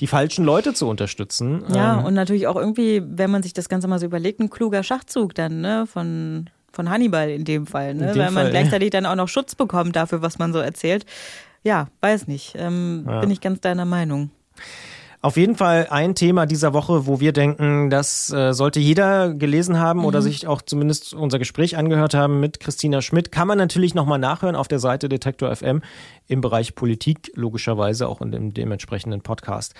die 0.00 0.06
falschen 0.06 0.44
Leute 0.44 0.74
zu 0.74 0.88
unterstützen? 0.88 1.64
Ja, 1.72 1.98
ähm, 1.98 2.04
und 2.06 2.14
natürlich 2.14 2.46
auch 2.46 2.56
irgendwie, 2.56 3.02
wenn 3.04 3.30
man 3.30 3.42
sich 3.42 3.52
das 3.52 3.68
Ganze 3.68 3.88
mal 3.88 3.98
so 3.98 4.06
überlegt, 4.06 4.40
ein 4.40 4.50
kluger 4.50 4.82
Schachzug 4.82 5.34
dann, 5.34 5.60
ne, 5.60 5.86
von 5.86 6.50
von 6.72 6.88
Hannibal 6.88 7.28
in 7.30 7.44
dem 7.44 7.66
Fall, 7.66 7.94
ne? 7.94 8.12
Dem 8.12 8.18
weil 8.18 8.30
man 8.30 8.44
Fall, 8.44 8.50
gleichzeitig 8.50 8.92
ja. 8.92 9.00
dann 9.00 9.06
auch 9.06 9.16
noch 9.16 9.28
Schutz 9.28 9.54
bekommt 9.54 9.96
dafür, 9.96 10.22
was 10.22 10.38
man 10.38 10.52
so 10.52 10.60
erzählt. 10.60 11.04
Ja, 11.62 11.88
weiß 12.00 12.26
nicht. 12.28 12.54
Ähm, 12.56 13.04
ja. 13.06 13.20
Bin 13.20 13.30
ich 13.30 13.40
ganz 13.40 13.60
deiner 13.60 13.84
Meinung. 13.84 14.30
Auf 15.22 15.36
jeden 15.36 15.54
Fall 15.54 15.88
ein 15.90 16.14
Thema 16.14 16.46
dieser 16.46 16.72
Woche, 16.72 17.06
wo 17.06 17.20
wir 17.20 17.32
denken, 17.32 17.90
das 17.90 18.32
äh, 18.32 18.54
sollte 18.54 18.80
jeder 18.80 19.34
gelesen 19.34 19.78
haben 19.78 20.00
mhm. 20.00 20.06
oder 20.06 20.22
sich 20.22 20.46
auch 20.46 20.62
zumindest 20.62 21.12
unser 21.12 21.38
Gespräch 21.38 21.76
angehört 21.76 22.14
haben 22.14 22.40
mit 22.40 22.58
Christina 22.58 23.02
Schmidt. 23.02 23.30
Kann 23.30 23.46
man 23.46 23.58
natürlich 23.58 23.94
nochmal 23.94 24.18
nachhören 24.18 24.56
auf 24.56 24.66
der 24.66 24.78
Seite 24.78 25.10
Detektor 25.10 25.54
FM 25.54 25.82
im 26.26 26.40
Bereich 26.40 26.74
Politik, 26.74 27.32
logischerweise 27.34 28.08
auch 28.08 28.22
in 28.22 28.32
dem 28.32 28.54
dementsprechenden 28.54 29.20
Podcast. 29.20 29.74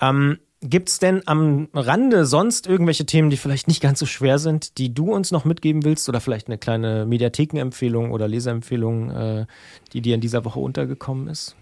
Ähm, 0.00 0.38
Gibt 0.62 0.90
es 0.90 0.98
denn 0.98 1.22
am 1.24 1.68
Rande 1.72 2.26
sonst 2.26 2.66
irgendwelche 2.66 3.06
Themen, 3.06 3.30
die 3.30 3.38
vielleicht 3.38 3.68
nicht 3.68 3.80
ganz 3.80 3.98
so 3.98 4.06
schwer 4.06 4.38
sind, 4.38 4.76
die 4.76 4.92
du 4.92 5.10
uns 5.12 5.30
noch 5.30 5.46
mitgeben 5.46 5.84
willst 5.84 6.08
oder 6.08 6.20
vielleicht 6.20 6.48
eine 6.48 6.58
kleine 6.58 7.06
Mediathekenempfehlung 7.06 8.10
oder 8.10 8.26
Leserempfehlung, 8.26 9.10
äh, 9.10 9.46
die 9.92 10.02
dir 10.02 10.16
in 10.16 10.20
dieser 10.20 10.44
Woche 10.44 10.58
untergekommen 10.58 11.28
ist? 11.28 11.54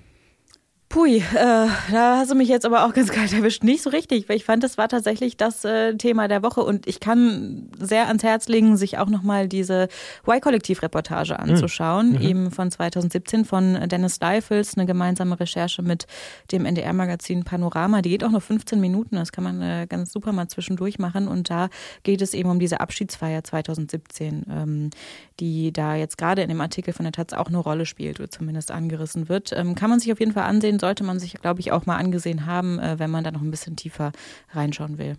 Pui, 0.88 1.18
äh, 1.18 1.22
da 1.34 2.16
hast 2.16 2.30
du 2.30 2.34
mich 2.34 2.48
jetzt 2.48 2.64
aber 2.64 2.86
auch 2.86 2.94
ganz 2.94 3.08
kalt 3.12 3.30
erwischt. 3.34 3.62
Nicht 3.62 3.82
so 3.82 3.90
richtig, 3.90 4.26
weil 4.28 4.36
ich 4.36 4.44
fand, 4.46 4.64
das 4.64 4.78
war 4.78 4.88
tatsächlich 4.88 5.36
das 5.36 5.62
äh, 5.66 5.94
Thema 5.96 6.28
der 6.28 6.42
Woche 6.42 6.62
und 6.62 6.86
ich 6.86 6.98
kann 6.98 7.68
sehr 7.78 8.08
ans 8.08 8.22
Herz 8.22 8.48
legen, 8.48 8.78
sich 8.78 8.96
auch 8.96 9.08
nochmal 9.08 9.48
diese 9.48 9.88
Y-Kollektiv-Reportage 10.26 11.36
hm. 11.36 11.50
anzuschauen, 11.50 12.12
mhm. 12.12 12.20
eben 12.22 12.50
von 12.50 12.70
2017 12.70 13.44
von 13.44 13.74
Dennis 13.88 14.18
Leifels, 14.20 14.78
eine 14.78 14.86
gemeinsame 14.86 15.38
Recherche 15.38 15.82
mit 15.82 16.06
dem 16.52 16.64
NDR-Magazin 16.64 17.44
Panorama. 17.44 18.00
Die 18.00 18.08
geht 18.08 18.24
auch 18.24 18.30
nur 18.30 18.40
15 18.40 18.80
Minuten, 18.80 19.16
das 19.16 19.30
kann 19.30 19.44
man 19.44 19.60
äh, 19.60 19.86
ganz 19.86 20.10
super 20.10 20.32
mal 20.32 20.48
zwischendurch 20.48 20.98
machen 20.98 21.28
und 21.28 21.50
da 21.50 21.68
geht 22.02 22.22
es 22.22 22.32
eben 22.32 22.48
um 22.48 22.58
diese 22.58 22.80
Abschiedsfeier 22.80 23.44
2017, 23.44 24.46
ähm, 24.50 24.90
die 25.38 25.70
da 25.70 25.96
jetzt 25.96 26.16
gerade 26.16 26.40
in 26.40 26.48
dem 26.48 26.62
Artikel 26.62 26.94
von 26.94 27.04
der 27.04 27.12
Taz 27.12 27.34
auch 27.34 27.48
eine 27.48 27.58
Rolle 27.58 27.84
spielt 27.84 28.20
oder 28.20 28.30
zumindest 28.30 28.70
angerissen 28.70 29.28
wird. 29.28 29.52
Ähm, 29.52 29.74
kann 29.74 29.90
man 29.90 30.00
sich 30.00 30.10
auf 30.12 30.20
jeden 30.20 30.32
Fall 30.32 30.44
ansehen 30.44 30.77
sollte 30.78 31.04
man 31.04 31.18
sich, 31.18 31.34
glaube 31.34 31.60
ich, 31.60 31.72
auch 31.72 31.86
mal 31.86 31.96
angesehen 31.96 32.46
haben, 32.46 32.78
äh, 32.78 32.98
wenn 32.98 33.10
man 33.10 33.24
da 33.24 33.30
noch 33.30 33.42
ein 33.42 33.50
bisschen 33.50 33.76
tiefer 33.76 34.12
reinschauen 34.52 34.98
will. 34.98 35.16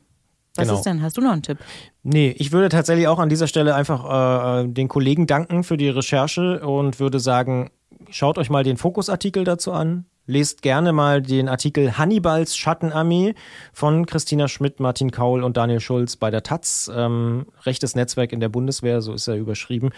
Was 0.56 0.68
genau. 0.68 0.78
ist 0.78 0.86
denn? 0.86 1.02
Hast 1.02 1.18
du 1.18 1.22
noch 1.22 1.32
einen 1.32 1.44
Tipp? 1.44 1.60
Nee, 2.04 2.36
ich 2.38 2.52
würde 2.52 2.70
tatsächlich 2.70 3.08
auch 3.08 3.20
an 3.20 3.30
dieser 3.30 3.48
Stelle 3.48 3.76
einfach 3.76 4.64
äh, 4.64 4.68
den 4.68 4.88
Kollegen 4.88 5.28
danken 5.28 5.64
für 5.64 5.78
die 5.78 5.90
Recherche 5.90 6.66
und 6.66 7.00
würde 7.00 7.20
sagen, 7.20 7.72
schaut 8.10 8.38
euch 8.38 8.50
mal 8.50 8.64
den 8.64 8.78
Fokusartikel 8.78 9.44
dazu 9.44 9.72
an. 9.72 10.06
Lest 10.30 10.62
gerne 10.62 10.94
mal 10.94 11.24
den 11.24 11.50
Artikel 11.50 11.98
Hannibals 11.98 12.56
Schattenarmee 12.56 13.34
von 13.74 14.06
Christina 14.06 14.48
Schmidt, 14.48 14.80
Martin 14.80 15.10
Kaul 15.10 15.44
und 15.44 15.58
Daniel 15.58 15.80
Schulz 15.80 16.18
bei 16.18 16.30
der 16.30 16.44
Taz. 16.44 16.88
Ähm, 16.94 17.48
rechtes 17.64 17.96
Netzwerk 17.96 18.32
in 18.32 18.40
der 18.40 18.50
Bundeswehr, 18.50 19.02
so 19.02 19.12
ist 19.12 19.28
er 19.28 19.38
überschrieben. 19.38 19.90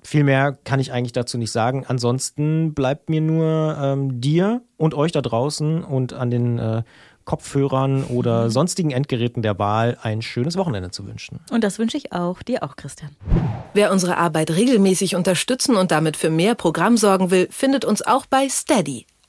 Viel 0.00 0.22
mehr 0.22 0.56
kann 0.62 0.78
ich 0.78 0.92
eigentlich 0.92 1.10
dazu 1.10 1.36
nicht 1.36 1.50
sagen. 1.50 1.84
Ansonsten 1.84 2.74
bleibt 2.74 3.10
mir 3.10 3.20
nur 3.20 3.76
ähm, 3.76 4.20
dir 4.20 4.62
und 4.76 4.94
euch 4.94 5.10
da 5.10 5.20
draußen 5.20 5.82
und 5.82 6.12
an 6.12 6.30
den 6.30 6.60
äh, 6.60 6.84
Kopfhörern 7.24 8.04
oder 8.04 8.50
sonstigen 8.50 8.92
Endgeräten 8.92 9.42
der 9.42 9.58
Wahl 9.58 9.98
ein 10.00 10.22
schönes 10.22 10.56
Wochenende 10.56 10.92
zu 10.92 11.08
wünschen. 11.08 11.40
Und 11.50 11.64
das 11.64 11.80
wünsche 11.80 11.96
ich 11.96 12.12
auch, 12.12 12.44
dir 12.44 12.62
auch, 12.62 12.76
Christian. 12.76 13.16
Wer 13.74 13.90
unsere 13.90 14.16
Arbeit 14.16 14.52
regelmäßig 14.52 15.16
unterstützen 15.16 15.74
und 15.74 15.90
damit 15.90 16.16
für 16.16 16.30
mehr 16.30 16.54
Programm 16.54 16.96
sorgen 16.96 17.32
will, 17.32 17.48
findet 17.50 17.84
uns 17.84 18.00
auch 18.02 18.26
bei 18.26 18.48
Steady. 18.48 19.06